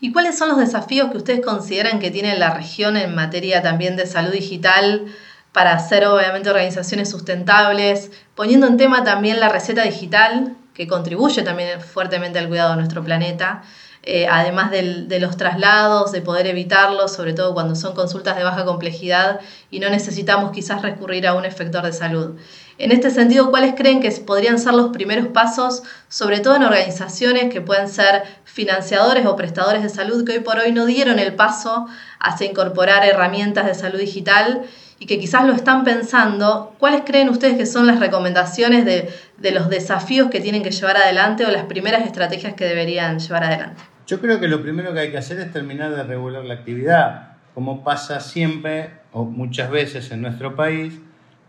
¿Y 0.00 0.12
cuáles 0.12 0.36
son 0.36 0.50
los 0.50 0.58
desafíos 0.58 1.10
que 1.10 1.16
ustedes 1.16 1.40
consideran 1.40 1.98
que 1.98 2.10
tiene 2.10 2.36
la 2.36 2.52
región 2.52 2.96
en 2.96 3.14
materia 3.14 3.62
también 3.62 3.96
de 3.96 4.06
salud 4.06 4.32
digital? 4.32 5.06
Para 5.54 5.72
hacer 5.72 6.04
obviamente 6.04 6.50
organizaciones 6.50 7.08
sustentables, 7.08 8.10
poniendo 8.34 8.66
en 8.66 8.76
tema 8.76 9.04
también 9.04 9.38
la 9.38 9.48
receta 9.48 9.84
digital, 9.84 10.56
que 10.74 10.88
contribuye 10.88 11.42
también 11.42 11.80
fuertemente 11.80 12.40
al 12.40 12.48
cuidado 12.48 12.70
de 12.70 12.76
nuestro 12.78 13.04
planeta, 13.04 13.62
eh, 14.02 14.26
además 14.28 14.72
de 14.72 15.18
los 15.20 15.36
traslados, 15.36 16.10
de 16.10 16.22
poder 16.22 16.48
evitarlos, 16.48 17.14
sobre 17.14 17.34
todo 17.34 17.54
cuando 17.54 17.76
son 17.76 17.94
consultas 17.94 18.36
de 18.36 18.42
baja 18.42 18.64
complejidad 18.64 19.38
y 19.70 19.78
no 19.78 19.88
necesitamos 19.90 20.50
quizás 20.50 20.82
recurrir 20.82 21.24
a 21.24 21.34
un 21.34 21.44
efector 21.44 21.84
de 21.84 21.92
salud. 21.92 22.34
En 22.76 22.90
este 22.90 23.10
sentido, 23.10 23.52
¿cuáles 23.52 23.74
creen 23.76 24.00
que 24.00 24.10
podrían 24.10 24.58
ser 24.58 24.74
los 24.74 24.90
primeros 24.90 25.28
pasos, 25.28 25.84
sobre 26.08 26.40
todo 26.40 26.56
en 26.56 26.64
organizaciones 26.64 27.52
que 27.52 27.60
pueden 27.60 27.88
ser 27.88 28.24
financiadores 28.42 29.24
o 29.24 29.36
prestadores 29.36 29.84
de 29.84 29.88
salud 29.88 30.24
que 30.24 30.32
hoy 30.32 30.40
por 30.40 30.58
hoy 30.58 30.72
no 30.72 30.84
dieron 30.84 31.20
el 31.20 31.34
paso 31.34 31.86
hacia 32.18 32.50
incorporar 32.50 33.04
herramientas 33.04 33.66
de 33.66 33.74
salud 33.74 34.00
digital 34.00 34.64
y 35.04 35.06
que 35.06 35.18
quizás 35.18 35.44
lo 35.46 35.52
están 35.52 35.84
pensando? 35.84 36.74
¿Cuáles 36.78 37.02
creen 37.04 37.28
ustedes 37.28 37.58
que 37.58 37.66
son 37.66 37.86
las 37.86 38.00
recomendaciones 38.00 38.86
de, 38.86 39.10
de 39.36 39.50
los 39.50 39.68
desafíos 39.68 40.30
que 40.30 40.40
tienen 40.40 40.62
que 40.62 40.70
llevar 40.70 40.96
adelante 40.96 41.44
o 41.44 41.50
las 41.50 41.64
primeras 41.64 42.06
estrategias 42.06 42.54
que 42.54 42.64
deberían 42.64 43.18
llevar 43.18 43.44
adelante? 43.44 43.82
Yo 44.06 44.18
creo 44.20 44.40
que 44.40 44.48
lo 44.48 44.62
primero 44.62 44.94
que 44.94 45.00
hay 45.00 45.10
que 45.10 45.18
hacer 45.18 45.38
es 45.40 45.52
terminar 45.52 45.94
de 45.94 46.02
regular 46.04 46.42
la 46.46 46.54
actividad, 46.54 47.36
como 47.52 47.84
pasa 47.84 48.20
siempre 48.20 48.92
o 49.12 49.24
muchas 49.24 49.70
veces 49.70 50.10
en 50.10 50.22
nuestro 50.22 50.56
país 50.56 50.98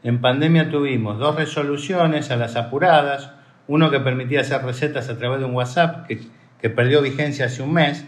en 0.03 0.21
pandemia 0.21 0.69
tuvimos 0.69 1.17
dos 1.17 1.35
resoluciones 1.35 2.29
a 2.29 2.35
las 2.35 2.55
apuradas, 2.57 3.31
uno 3.67 3.89
que 3.89 3.99
permitía 4.01 4.41
hacer 4.41 4.61
recetas 4.63 5.09
a 5.09 5.17
través 5.17 5.39
de 5.39 5.45
un 5.45 5.55
WhatsApp 5.55 6.05
que, 6.05 6.69
perdió 6.69 7.01
vigencia 7.01 7.45
hace 7.45 7.63
un 7.63 7.73
mes, 7.73 8.05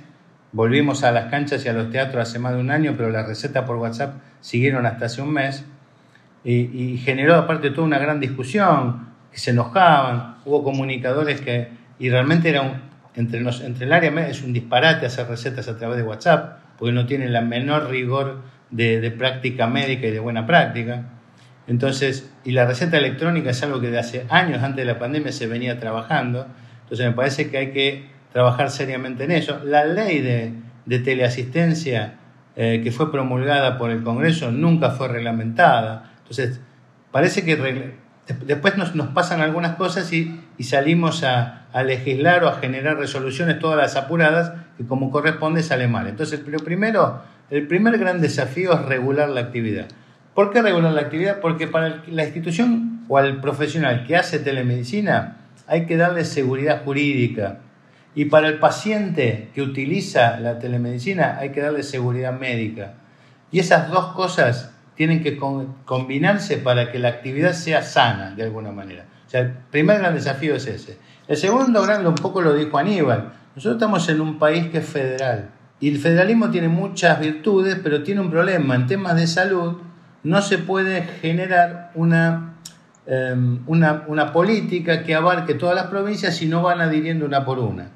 volvimos 0.58 1.04
a 1.04 1.12
las 1.12 1.26
canchas 1.30 1.64
y 1.64 1.70
a 1.70 1.74
los 1.74 1.92
teatros 1.92 2.28
hace 2.28 2.40
más 2.40 2.56
de 2.56 2.60
un 2.60 2.72
año, 2.72 2.96
pero 2.98 3.12
las 3.12 3.28
recetas 3.28 3.64
por 3.66 3.76
WhatsApp 3.76 4.16
siguieron 4.42 4.88
hasta 4.88 5.06
hace 5.06 5.22
un 5.22 5.32
mes, 5.32 5.64
y, 6.44 6.98
generó 6.98 7.36
aparte 7.36 7.70
toda 7.70 7.86
una 7.86 8.00
gran 8.00 8.20
discusión, 8.20 9.08
que 9.32 9.38
se 9.38 9.52
enojaban, 9.52 10.38
hubo 10.46 10.64
comunicadores 10.64 11.42
que, 11.42 11.68
y 12.00 12.10
realmente 12.10 12.50
era 12.50 12.62
un, 12.62 12.82
entre, 13.14 13.40
entre 13.40 13.86
el 13.86 13.94
área 13.94 14.10
es 14.28 14.42
un 14.42 14.52
disparate 14.52 15.06
hacer 15.06 15.28
recetas 15.28 15.68
a 15.68 15.78
través 15.78 15.98
de 15.98 16.04
WhatsApp, 16.04 16.58
porque 16.80 16.92
no 16.92 17.06
tienen 17.06 17.34
la 17.34 17.42
menor 17.42 17.92
rigor 17.92 18.42
de, 18.72 19.00
de 19.00 19.12
práctica 19.12 19.68
médica 19.68 20.08
y 20.08 20.12
de 20.12 20.20
buena 20.20 20.48
práctica. 20.48 21.04
Entonces, 21.68 22.32
y 22.44 22.54
la 22.54 22.66
receta 22.66 22.98
electrónica 22.98 23.52
es 23.52 23.62
algo 23.62 23.80
que 23.80 23.92
de 23.92 24.00
hace 24.00 24.26
años 24.30 24.64
antes 24.64 24.78
de 24.78 24.92
la 24.92 24.98
pandemia 24.98 25.32
se 25.32 25.46
venía 25.46 25.80
trabajando. 25.80 26.48
Entonces, 26.84 27.06
me 27.06 27.12
parece 27.12 27.52
que 27.52 27.58
hay 27.58 27.72
que 27.74 28.17
trabajar 28.38 28.70
seriamente 28.70 29.24
en 29.24 29.32
eso. 29.32 29.62
La 29.64 29.84
ley 29.84 30.22
de, 30.22 31.00
teleasistencia 31.00 32.20
eh, 32.56 32.82
que 32.84 32.92
fue 32.92 33.12
promulgada 33.12 33.80
por 33.80 33.90
el 33.90 34.04
Congreso 34.04 34.52
nunca 34.52 34.92
fue 34.92 35.08
reglamentada. 35.08 36.12
Entonces, 36.20 36.62
parece 37.12 37.44
que 37.44 37.96
después 38.46 38.78
nos, 38.78 38.92
pasan 39.08 39.42
algunas 39.42 39.76
cosas 39.76 40.14
y, 40.14 40.40
salimos 40.60 41.24
a, 41.24 41.66
a, 41.74 41.82
legislar 41.82 42.44
o 42.44 42.50
a 42.50 42.60
generar 42.60 43.00
resoluciones 43.00 43.58
todas 43.58 43.76
las 43.76 43.96
apuradas 43.96 44.54
que 44.78 44.86
como 44.86 45.10
corresponde 45.10 45.64
sale 45.64 45.88
mal. 45.88 46.06
Entonces, 46.06 46.48
lo 46.48 46.60
primero, 46.60 47.24
el 47.50 47.66
primer 47.66 47.98
gran 47.98 48.22
desafío 48.22 48.72
es 48.74 48.86
regular 48.86 49.30
la 49.30 49.42
actividad. 49.42 49.88
¿Por 50.36 50.52
qué 50.52 50.62
regular 50.62 50.94
la 50.94 51.02
actividad? 51.02 51.40
Porque 51.40 51.66
para 51.66 52.04
la 52.06 52.24
institución 52.24 53.02
o 53.08 53.18
al 53.18 53.42
profesional 53.42 54.06
que 54.06 54.16
hace 54.16 54.38
telemedicina 54.38 55.38
hay 55.66 55.88
que 55.88 55.98
darle 55.98 56.24
seguridad 56.24 56.84
jurídica. 56.84 57.62
Y 58.16 58.26
para 58.26 58.48
el 58.48 58.60
paciente 58.60 59.50
que 59.54 59.62
utiliza 59.62 60.40
la 60.40 60.60
telemedicina 60.60 61.38
hay 61.40 61.52
que 61.52 61.62
darle 61.62 61.84
seguridad 61.84 62.38
médica. 62.38 62.94
Y 63.52 63.60
esas 63.60 63.90
dos 63.90 64.14
cosas 64.14 64.72
tienen 64.96 65.22
que 65.22 65.38
combinarse 65.38 66.58
para 66.58 66.92
que 66.92 67.00
la 67.00 67.10
actividad 67.10 67.54
sea 67.54 67.84
sana 67.84 68.34
de 68.36 68.44
alguna 68.44 68.72
manera. 68.72 69.06
O 69.26 69.30
sea, 69.30 69.42
el 69.42 69.52
primer 69.70 70.00
gran 70.00 70.16
desafío 70.16 70.56
es 70.56 70.66
ese. 70.66 70.98
El 71.28 71.38
segundo 71.38 71.84
gran, 71.84 72.06
un 72.06 72.16
poco 72.16 72.42
lo 72.42 72.54
dijo 72.54 72.78
Aníbal, 72.78 73.34
nosotros 73.56 73.76
estamos 73.76 74.10
en 74.10 74.22
un 74.22 74.40
país 74.40 74.68
que 74.68 74.80
es 74.80 74.86
federal. 74.86 75.50
Y 75.80 75.90
el 75.90 76.00
federalismo 76.00 76.50
tiene 76.50 76.70
muchas 76.70 77.20
virtudes, 77.20 77.78
pero 77.84 78.02
tiene 78.02 78.22
un 78.22 78.32
problema 78.32 78.76
en 78.76 78.88
temas 78.88 79.16
de 79.16 79.28
salud 79.28 79.78
no 80.28 80.42
se 80.42 80.58
puede 80.58 81.04
generar 81.04 81.92
em, 81.96 83.60
una, 83.66 84.04
una, 84.08 84.34
política 84.34 85.04
que 85.04 85.16
abarque 85.16 85.54
todas 85.54 85.76
las 85.76 85.88
provincias 85.88 86.36
si 86.36 86.48
no 86.48 86.62
van 86.62 86.82
adhiriendo 86.82 87.26
una 87.26 87.46
por 87.46 87.60
una. 87.60 87.90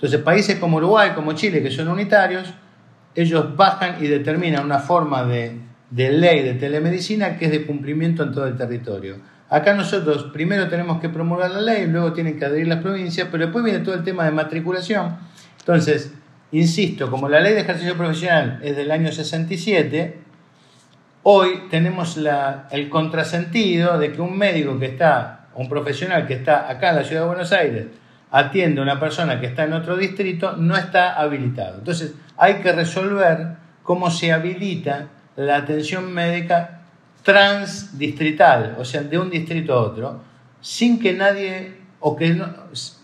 Entonces, 0.00 0.20
países 0.20 0.58
como 0.58 0.78
Uruguay, 0.78 1.10
como 1.14 1.32
Chile, 1.34 1.62
que 1.62 1.70
son 1.70 1.88
unitarios, 1.88 2.52
ellos 3.14 3.54
bajan 3.56 3.96
y 4.02 4.06
determinan 4.06 4.64
una 4.64 4.78
forma 4.78 5.24
de, 5.24 5.58
de 5.90 6.10
ley 6.10 6.42
de 6.42 6.54
telemedicina 6.54 7.36
que 7.36 7.46
es 7.46 7.50
de 7.50 7.66
cumplimiento 7.66 8.22
en 8.22 8.32
todo 8.32 8.46
el 8.46 8.56
territorio. 8.56 9.16
Acá 9.50 9.74
nosotros 9.74 10.30
primero 10.32 10.68
tenemos 10.68 11.00
que 11.00 11.08
promulgar 11.08 11.50
la 11.50 11.60
ley, 11.60 11.86
luego 11.86 12.12
tienen 12.12 12.38
que 12.38 12.44
adherir 12.44 12.68
las 12.68 12.80
provincias, 12.80 13.28
pero 13.30 13.44
después 13.44 13.64
viene 13.64 13.80
todo 13.80 13.94
el 13.94 14.04
tema 14.04 14.24
de 14.24 14.30
matriculación. 14.30 15.18
Entonces, 15.58 16.12
insisto, 16.52 17.10
como 17.10 17.28
la 17.28 17.40
ley 17.40 17.54
de 17.54 17.60
ejercicio 17.60 17.96
profesional 17.96 18.60
es 18.62 18.76
del 18.76 18.90
año 18.90 19.12
67, 19.12 20.20
Hoy 21.22 21.64
tenemos 21.68 22.18
el 22.70 22.88
contrasentido 22.88 23.98
de 23.98 24.10
que 24.10 24.22
un 24.22 24.38
médico 24.38 24.78
que 24.78 24.86
está, 24.86 25.48
un 25.54 25.68
profesional 25.68 26.26
que 26.26 26.32
está 26.32 26.70
acá 26.70 26.90
en 26.90 26.96
la 26.96 27.04
ciudad 27.04 27.22
de 27.22 27.28
Buenos 27.28 27.52
Aires, 27.52 27.88
atiende 28.30 28.80
a 28.80 28.84
una 28.84 29.00
persona 29.00 29.40
que 29.40 29.46
está 29.46 29.64
en 29.64 29.72
otro 29.72 29.96
distrito, 29.96 30.56
no 30.56 30.76
está 30.76 31.14
habilitado. 31.14 31.78
Entonces, 31.78 32.14
hay 32.36 32.54
que 32.56 32.72
resolver 32.72 33.56
cómo 33.82 34.10
se 34.10 34.32
habilita 34.32 35.08
la 35.36 35.56
atención 35.56 36.12
médica 36.12 36.82
transdistrital, 37.22 38.76
o 38.78 38.84
sea, 38.84 39.02
de 39.02 39.18
un 39.18 39.30
distrito 39.30 39.74
a 39.74 39.80
otro, 39.80 40.22
sin 40.60 40.98
que 40.98 41.12
nadie 41.12 41.80
o 42.00 42.16
que 42.16 42.40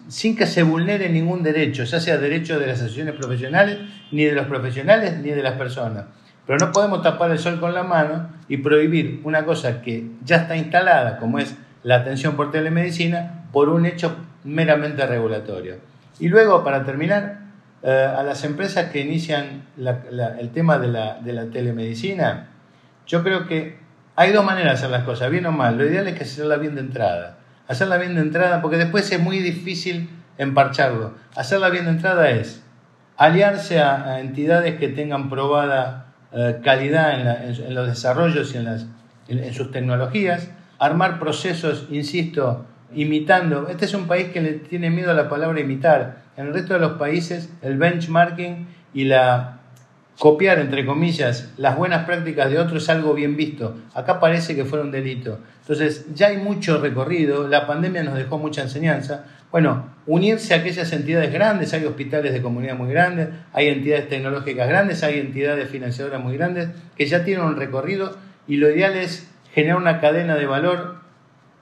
sin 0.08 0.36
que 0.36 0.46
se 0.46 0.62
vulnere 0.62 1.08
ningún 1.08 1.42
derecho, 1.42 1.84
ya 1.84 2.00
sea 2.00 2.16
derecho 2.16 2.58
de 2.58 2.68
las 2.68 2.78
asociaciones 2.78 3.14
profesionales, 3.14 3.78
ni 4.12 4.24
de 4.24 4.32
los 4.32 4.46
profesionales, 4.46 5.18
ni 5.18 5.30
de 5.30 5.42
las 5.42 5.54
personas. 5.54 6.04
Pero 6.46 6.64
no 6.64 6.72
podemos 6.72 7.02
tapar 7.02 7.30
el 7.32 7.38
sol 7.38 7.58
con 7.58 7.74
la 7.74 7.82
mano 7.82 8.30
y 8.48 8.58
prohibir 8.58 9.20
una 9.24 9.44
cosa 9.44 9.82
que 9.82 10.08
ya 10.24 10.36
está 10.36 10.56
instalada, 10.56 11.18
como 11.18 11.38
es 11.40 11.56
la 11.82 11.96
atención 11.96 12.36
por 12.36 12.52
telemedicina, 12.52 13.45
por 13.56 13.70
un 13.70 13.86
hecho 13.86 14.14
meramente 14.44 15.06
regulatorio. 15.06 15.76
Y 16.18 16.28
luego, 16.28 16.62
para 16.62 16.84
terminar, 16.84 17.38
eh, 17.82 17.90
a 17.90 18.22
las 18.22 18.44
empresas 18.44 18.90
que 18.90 19.00
inician 19.00 19.62
el 19.78 20.50
tema 20.50 20.78
de 20.78 20.88
la, 20.88 21.46
telemedicina, 21.50 22.48
yo 23.06 23.22
creo 23.22 23.46
que 23.46 23.78
hay 24.14 24.32
dos 24.32 24.44
maneras 24.44 24.72
de 24.72 24.78
hacer 24.78 24.90
las 24.90 25.04
cosas, 25.04 25.30
bien 25.30 25.46
o 25.46 25.52
mal. 25.52 25.78
Lo 25.78 25.86
ideal 25.86 26.06
es 26.06 26.18
que 26.18 26.24
hacerla 26.24 26.58
bien 26.58 26.74
de 26.74 26.82
entrada. 26.82 27.38
Hacerla 27.66 27.96
bien 27.96 28.14
de 28.16 28.20
entrada, 28.20 28.60
porque 28.60 28.76
después 28.76 29.10
es 29.10 29.20
muy 29.20 29.38
difícil 29.38 30.10
emparcharlo. 30.36 31.14
Hacerla 31.34 31.70
bien 31.70 31.86
de 31.86 31.92
entrada 31.92 32.28
es 32.28 32.62
aliarse 33.16 33.80
a 33.80 34.20
entidades 34.20 34.78
que 34.78 34.88
tengan 34.88 35.30
probada 35.30 36.12
eh, 36.30 36.60
calidad 36.62 37.48
en, 37.48 37.74
los 37.74 37.88
desarrollos 37.88 38.54
y 38.54 38.58
en, 38.58 39.54
sus 39.54 39.70
tecnologías, 39.70 40.50
armar 40.78 41.18
procesos, 41.18 41.86
insisto, 41.90 42.66
imitando. 42.94 43.68
Este 43.68 43.84
es 43.84 43.94
un 43.94 44.06
país 44.06 44.28
que 44.28 44.40
le 44.40 44.52
tiene 44.52 44.90
miedo 44.90 45.10
a 45.10 45.14
la 45.14 45.28
palabra 45.28 45.60
imitar. 45.60 46.22
En 46.36 46.46
el 46.46 46.54
resto 46.54 46.74
de 46.74 46.80
los 46.80 46.92
países 46.92 47.50
el 47.62 47.78
benchmarking 47.78 48.66
y 48.94 49.04
la 49.04 49.56
copiar, 50.18 50.58
entre 50.58 50.86
comillas, 50.86 51.52
las 51.58 51.76
buenas 51.76 52.04
prácticas 52.06 52.50
de 52.50 52.58
otros 52.58 52.84
es 52.84 52.88
algo 52.88 53.14
bien 53.14 53.36
visto. 53.36 53.76
Acá 53.94 54.18
parece 54.18 54.56
que 54.56 54.64
fue 54.64 54.80
un 54.80 54.90
delito. 54.90 55.40
Entonces, 55.60 56.06
ya 56.14 56.28
hay 56.28 56.38
mucho 56.38 56.80
recorrido, 56.80 57.48
la 57.48 57.66
pandemia 57.66 58.02
nos 58.02 58.14
dejó 58.14 58.38
mucha 58.38 58.62
enseñanza, 58.62 59.26
bueno, 59.50 59.86
unirse 60.06 60.54
a 60.54 60.58
aquellas 60.58 60.92
entidades 60.92 61.32
grandes, 61.32 61.72
hay 61.72 61.84
hospitales 61.84 62.32
de 62.32 62.42
comunidad 62.42 62.76
muy 62.76 62.90
grandes, 62.90 63.28
hay 63.52 63.68
entidades 63.68 64.08
tecnológicas 64.08 64.68
grandes, 64.68 65.02
hay 65.02 65.18
entidades 65.18 65.70
financiadoras 65.70 66.22
muy 66.22 66.36
grandes 66.36 66.68
que 66.96 67.06
ya 67.06 67.24
tienen 67.24 67.44
un 67.44 67.56
recorrido 67.56 68.16
y 68.46 68.56
lo 68.56 68.70
ideal 68.70 68.96
es 68.96 69.30
generar 69.52 69.78
una 69.78 70.00
cadena 70.00 70.36
de 70.36 70.46
valor 70.46 70.96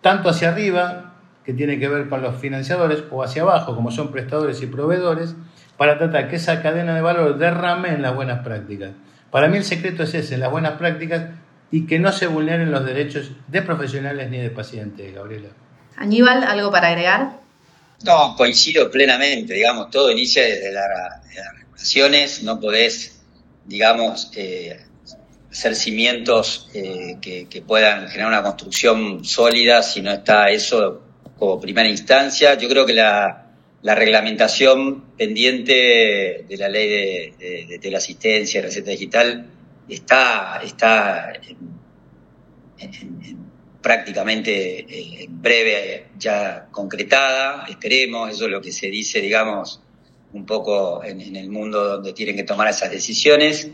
tanto 0.01 0.29
hacia 0.29 0.51
arriba, 0.51 1.04
que 1.45 1.53
tiene 1.53 1.79
que 1.79 1.89
ver 1.89 2.09
con 2.09 2.23
los 2.23 2.37
financiadores, 2.41 3.05
o 3.11 3.23
hacia 3.23 3.43
abajo, 3.43 3.75
como 3.75 3.91
son 3.91 4.11
prestadores 4.11 4.63
y 4.63 4.67
proveedores, 4.67 5.35
para 5.77 5.99
tratar 5.99 6.29
que 6.29 6.37
esa 6.37 6.63
cadena 6.63 6.95
de 6.95 7.03
valor 7.03 7.37
derrame 7.39 7.91
en 7.91 8.03
las 8.03 8.15
buenas 8.15 8.43
prácticas. 8.43 8.93
Para 9.31 9.49
mí 9.49 9.57
el 9.57 9.65
secreto 9.65 10.05
es 10.05 10.15
ese, 10.15 10.39
las 10.39 10.51
buenas 10.51 10.79
prácticas 10.79 11.31
y 11.71 11.87
que 11.87 11.99
no 11.99 12.13
se 12.13 12.29
vulneren 12.29 12.71
los 12.71 12.85
derechos 12.85 13.33
de 13.49 13.63
profesionales 13.63 14.31
ni 14.31 14.39
de 14.39 14.51
pacientes, 14.51 15.13
Gabriela. 15.13 15.49
Aníbal, 15.97 16.45
¿algo 16.45 16.71
para 16.71 16.89
agregar? 16.89 17.41
No, 18.05 18.35
coincido 18.37 18.91
plenamente, 18.91 19.55
digamos, 19.55 19.91
todo 19.91 20.11
inicia 20.11 20.43
desde, 20.43 20.73
las 20.73 20.87
regulaciones, 21.59 22.43
no 22.43 22.61
podés, 22.61 23.23
digamos, 23.65 24.31
eh, 24.37 24.85
hacer 25.51 25.75
cimientos 25.75 26.69
eh, 26.75 27.17
que, 27.21 27.63
puedan 27.67 28.09
generar 28.09 28.29
una 28.29 28.43
construcción 28.43 29.25
sólida 29.25 29.83
si 29.83 30.03
no 30.03 30.11
está 30.11 30.51
eso 30.51 31.04
como 31.39 31.61
primera 31.61 31.89
instancia. 31.89 32.55
Yo 32.55 32.69
creo 32.69 32.87
que 32.87 32.95
la, 32.95 33.41
reglamentación 33.83 35.17
pendiente 35.17 36.45
de 36.49 36.57
la 36.57 36.69
ley 36.69 36.89
de, 37.39 37.67
de, 37.69 37.79
teleasistencia 37.79 38.61
y 38.61 38.63
receta 38.63 38.91
digital 38.91 39.47
está, 39.89 40.61
está 40.65 41.33
en 42.79 43.45
prácticamente 43.85 44.81
eh, 44.81 45.25
en 45.25 45.43
breve 45.43 46.07
ya 46.19 46.69
concretada, 46.71 47.67
esperemos, 47.69 48.31
eso 48.31 48.47
es 48.47 48.51
lo 48.51 48.63
que 48.63 48.73
se 48.73 48.87
dice, 48.87 49.21
digamos, 49.21 49.83
un 50.33 50.47
poco 50.47 51.05
en, 51.05 51.37
el 51.37 51.51
mundo 51.51 51.85
donde 51.85 52.15
tienen 52.15 52.35
que 52.35 52.45
tomar 52.45 52.67
esas 52.69 52.91
decisiones. 52.91 53.69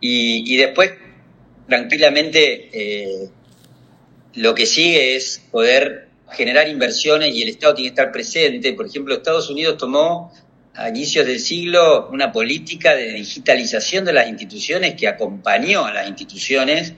Y, 0.00 0.56
después, 0.56 0.92
tranquilamente, 1.68 2.70
eh, 2.72 3.28
lo 4.34 4.54
que 4.54 4.66
sigue 4.66 5.16
es 5.16 5.42
poder 5.50 6.05
generar 6.32 6.68
inversiones 6.68 7.34
y 7.34 7.42
el 7.42 7.48
Estado 7.50 7.74
tiene 7.74 7.90
que 7.90 8.00
estar 8.00 8.12
presente. 8.12 8.72
Por 8.72 8.86
ejemplo, 8.86 9.14
Estados 9.14 9.48
Unidos 9.50 9.76
tomó 9.78 10.32
a 10.74 10.88
inicios 10.88 11.26
del 11.26 11.40
siglo 11.40 12.08
una 12.12 12.32
política 12.32 12.94
de 12.94 13.12
digitalización 13.12 14.04
de 14.04 14.12
las 14.12 14.28
instituciones 14.28 14.94
que 14.94 15.08
acompañó 15.08 15.86
a 15.86 15.92
las 15.92 16.08
instituciones, 16.08 16.92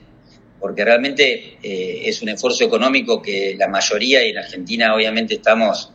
porque 0.59 0.83
realmente 0.83 1.57
eh, 1.63 2.01
es 2.03 2.21
un 2.21 2.29
esfuerzo 2.29 2.65
económico 2.65 3.21
que 3.21 3.55
la 3.57 3.67
mayoría, 3.67 4.25
y 4.25 4.31
en 4.31 4.39
Argentina 4.39 4.93
obviamente 4.93 5.35
estamos 5.35 5.91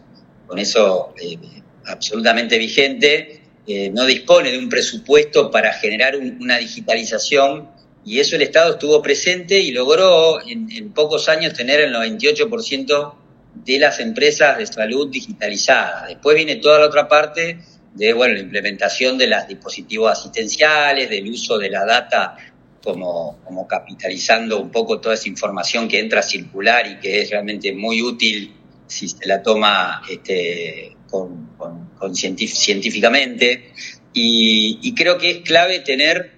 con 0.46 0.58
eso 0.58 1.14
eh, 1.20 1.36
absolutamente 1.86 2.56
vigente, 2.56 3.42
eh, 3.66 3.90
no 3.90 4.06
dispone 4.06 4.50
de 4.50 4.58
un 4.58 4.68
presupuesto 4.68 5.50
para 5.50 5.72
generar 5.72 6.16
una 6.16 6.58
digitalización 6.58 7.68
y 8.04 8.20
eso 8.20 8.36
el 8.36 8.42
Estado 8.42 8.72
estuvo 8.72 9.00
presente 9.00 9.58
y 9.58 9.72
logró 9.72 10.46
en, 10.46 10.70
en 10.70 10.92
pocos 10.92 11.30
años 11.30 11.54
tener 11.54 11.80
el 11.80 11.94
98% 11.94 13.14
de 13.54 13.78
las 13.78 14.00
empresas 14.00 14.58
de 14.58 14.66
salud 14.66 15.08
digitalizadas. 15.10 16.08
Después 16.08 16.36
viene 16.36 16.56
toda 16.56 16.80
la 16.80 16.86
otra 16.86 17.08
parte 17.08 17.58
de 17.94 18.12
bueno, 18.12 18.34
la 18.34 18.40
implementación 18.40 19.16
de 19.16 19.28
los 19.28 19.46
dispositivos 19.46 20.12
asistenciales, 20.12 21.08
del 21.08 21.28
uso 21.28 21.58
de 21.58 21.70
la 21.70 21.84
data 21.84 22.36
como, 22.82 23.38
como 23.44 23.66
capitalizando 23.66 24.60
un 24.60 24.70
poco 24.70 25.00
toda 25.00 25.14
esa 25.14 25.28
información 25.28 25.88
que 25.88 26.00
entra 26.00 26.22
circular 26.22 26.86
y 26.86 26.98
que 26.98 27.22
es 27.22 27.30
realmente 27.30 27.72
muy 27.72 28.02
útil 28.02 28.52
si 28.86 29.08
se 29.08 29.26
la 29.26 29.42
toma 29.42 30.02
este, 30.10 30.96
con, 31.08 31.48
con, 31.56 32.14
científicamente. 32.14 33.72
Y, 34.12 34.94
creo 34.94 35.18
que 35.18 35.30
es 35.30 35.38
clave 35.40 35.80
tener 35.80 36.32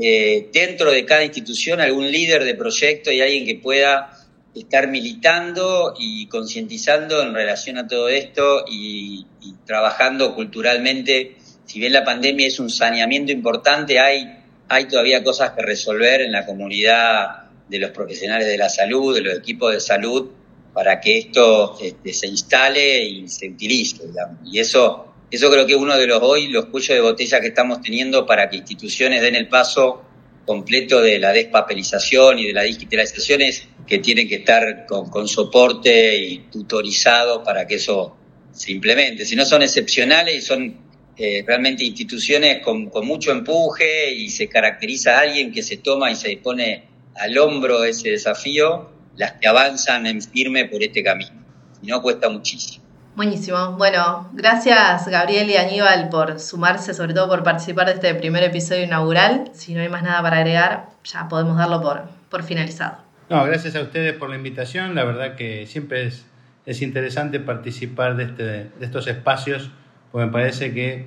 eh, 0.00 0.48
dentro 0.52 0.90
de 0.92 1.04
cada 1.04 1.24
institución 1.24 1.80
algún 1.80 2.10
líder 2.10 2.44
de 2.44 2.54
proyecto 2.54 3.10
y 3.10 3.20
alguien 3.20 3.44
que 3.44 3.56
pueda 3.56 4.17
estar 4.54 4.88
militando 4.88 5.94
y 5.98 6.26
concientizando 6.26 7.22
en 7.22 7.34
relación 7.34 7.78
a 7.78 7.86
todo 7.86 8.08
esto 8.08 8.64
y, 8.68 9.26
trabajando 9.64 10.34
culturalmente. 10.34 11.36
Si 11.66 11.78
bien 11.78 11.92
la 11.92 12.04
pandemia 12.04 12.46
es 12.46 12.58
un 12.58 12.70
saneamiento 12.70 13.32
importante, 13.32 13.98
hay, 13.98 14.38
hay 14.68 14.88
todavía 14.88 15.22
cosas 15.22 15.50
que 15.50 15.62
resolver 15.62 16.22
en 16.22 16.32
la 16.32 16.46
comunidad 16.46 17.44
de 17.68 17.78
los 17.78 17.90
profesionales 17.90 18.46
de 18.46 18.56
la 18.56 18.70
salud, 18.70 19.14
de 19.14 19.20
los 19.20 19.38
equipos 19.38 19.72
de 19.72 19.80
salud, 19.80 20.30
para 20.72 21.00
que 21.00 21.18
esto 21.18 21.76
este, 21.82 22.12
se 22.14 22.26
instale 22.26 23.04
y 23.04 23.28
se 23.28 23.48
utilice. 23.48 24.04
Y 24.46 24.58
eso, 24.58 25.12
eso 25.30 25.50
creo 25.50 25.66
que 25.66 25.72
es 25.72 25.78
uno 25.78 25.96
de 25.96 26.06
los 26.06 26.20
hoy, 26.22 26.48
los 26.48 26.66
cuellos 26.66 26.96
de 26.96 27.00
botella 27.00 27.40
que 27.40 27.48
estamos 27.48 27.82
teniendo 27.82 28.24
para 28.24 28.48
que 28.48 28.56
instituciones 28.56 29.20
den 29.20 29.34
el 29.34 29.48
paso 29.48 30.02
completo 30.46 31.02
de 31.02 31.18
la 31.18 31.32
despapelización 31.32 32.38
y 32.38 32.46
de 32.46 32.52
la 32.54 32.62
digitalización 32.62 33.42
es 33.42 33.64
que 33.88 33.98
tienen 33.98 34.28
que 34.28 34.36
estar 34.36 34.86
con, 34.86 35.26
soporte 35.26 36.16
y 36.16 36.38
tutorizado 36.50 37.42
para 37.42 37.66
que 37.66 37.76
eso 37.76 38.16
se 38.52 38.72
implemente. 38.72 39.24
Si 39.24 39.34
no 39.34 39.44
son 39.46 39.62
excepcionales 39.62 40.36
y 40.36 40.40
son 40.42 40.76
eh, 41.16 41.42
realmente 41.46 41.84
instituciones 41.84 42.62
con, 42.62 42.90
mucho 43.02 43.32
empuje 43.32 44.12
y 44.12 44.28
se 44.28 44.48
caracteriza 44.48 45.16
a 45.16 45.20
alguien 45.22 45.50
que 45.52 45.62
se 45.62 45.78
toma 45.78 46.10
y 46.10 46.16
se 46.16 46.36
pone 46.36 46.84
al 47.16 47.36
hombro 47.38 47.82
ese 47.84 48.10
desafío, 48.10 48.90
las 49.16 49.32
que 49.32 49.48
avanzan 49.48 50.06
en 50.06 50.20
firme 50.20 50.66
por 50.66 50.82
este 50.82 51.02
camino. 51.02 51.44
Si 51.80 51.86
no, 51.86 52.02
cuesta 52.02 52.28
muchísimo. 52.28 52.84
Buenísimo. 53.16 53.72
Bueno, 53.72 54.30
gracias 54.32 55.08
Gabriel 55.08 55.50
y 55.50 55.56
Aníbal 55.56 56.08
por 56.08 56.38
sumarse, 56.38 56.94
sobre 56.94 57.14
todo 57.14 57.26
por 57.26 57.42
participar 57.42 57.86
de 57.86 57.94
este 57.94 58.14
primer 58.14 58.44
episodio 58.44 58.84
inaugural. 58.84 59.50
Si 59.54 59.74
no 59.74 59.80
hay 59.80 59.88
más 59.88 60.04
nada 60.04 60.22
para 60.22 60.36
agregar, 60.36 60.90
ya 61.02 61.26
podemos 61.28 61.56
darlo 61.56 61.80
por, 61.80 62.04
por 62.28 62.44
finalizado. 62.44 63.07
No, 63.30 63.44
gracias 63.44 63.76
a 63.76 63.82
ustedes 63.82 64.14
por 64.14 64.30
la 64.30 64.36
invitación. 64.36 64.94
La 64.94 65.04
verdad 65.04 65.36
que 65.36 65.66
siempre 65.66 66.06
es, 66.06 66.24
es 66.64 66.80
interesante 66.80 67.40
participar 67.40 68.16
de, 68.16 68.24
este, 68.24 68.42
de 68.42 68.70
estos 68.80 69.06
espacios, 69.06 69.70
porque 70.10 70.26
me 70.26 70.32
parece 70.32 70.72
que 70.72 71.06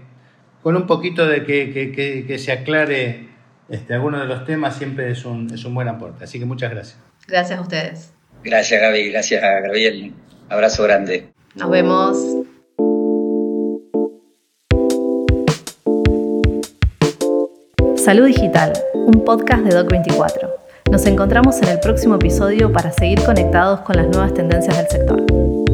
con 0.61 0.75
un 0.75 0.85
poquito 0.85 1.25
de 1.25 1.43
que, 1.43 1.71
que, 1.71 2.25
que, 2.25 2.39
se 2.39 2.51
aclare 2.51 3.29
este, 3.69 3.95
alguno 3.95 4.19
de 4.19 4.27
los 4.27 4.45
temas 4.45 4.75
siempre 4.75 5.09
es 5.09 5.25
un, 5.25 5.51
es 5.51 5.65
un 5.65 5.73
buen 5.73 5.87
aporte. 5.87 6.23
Así 6.23 6.37
que 6.37 6.45
muchas 6.45 6.69
gracias. 6.69 6.99
Gracias 7.27 7.57
a 7.57 7.61
ustedes. 7.61 8.13
Gracias 8.43 8.81
Gaby, 8.81 9.11
gracias 9.11 9.43
a 9.43 9.59
Gabriel. 9.61 10.13
Abrazo 10.49 10.83
grande. 10.83 11.27
Nos 11.55 11.69
vemos. 11.69 12.17
Salud 17.97 18.27
Digital, 18.27 18.73
un 18.93 19.23
podcast 19.23 19.63
de 19.63 19.79
Doc24. 19.79 20.60
Nos 20.91 21.05
encontramos 21.05 21.61
en 21.61 21.69
el 21.69 21.79
próximo 21.79 22.15
episodio 22.15 22.73
para 22.73 22.91
seguir 22.91 23.23
conectados 23.23 23.79
con 23.79 23.95
las 23.95 24.07
nuevas 24.09 24.33
tendencias 24.33 24.75
del 24.75 24.87
sector. 24.89 25.70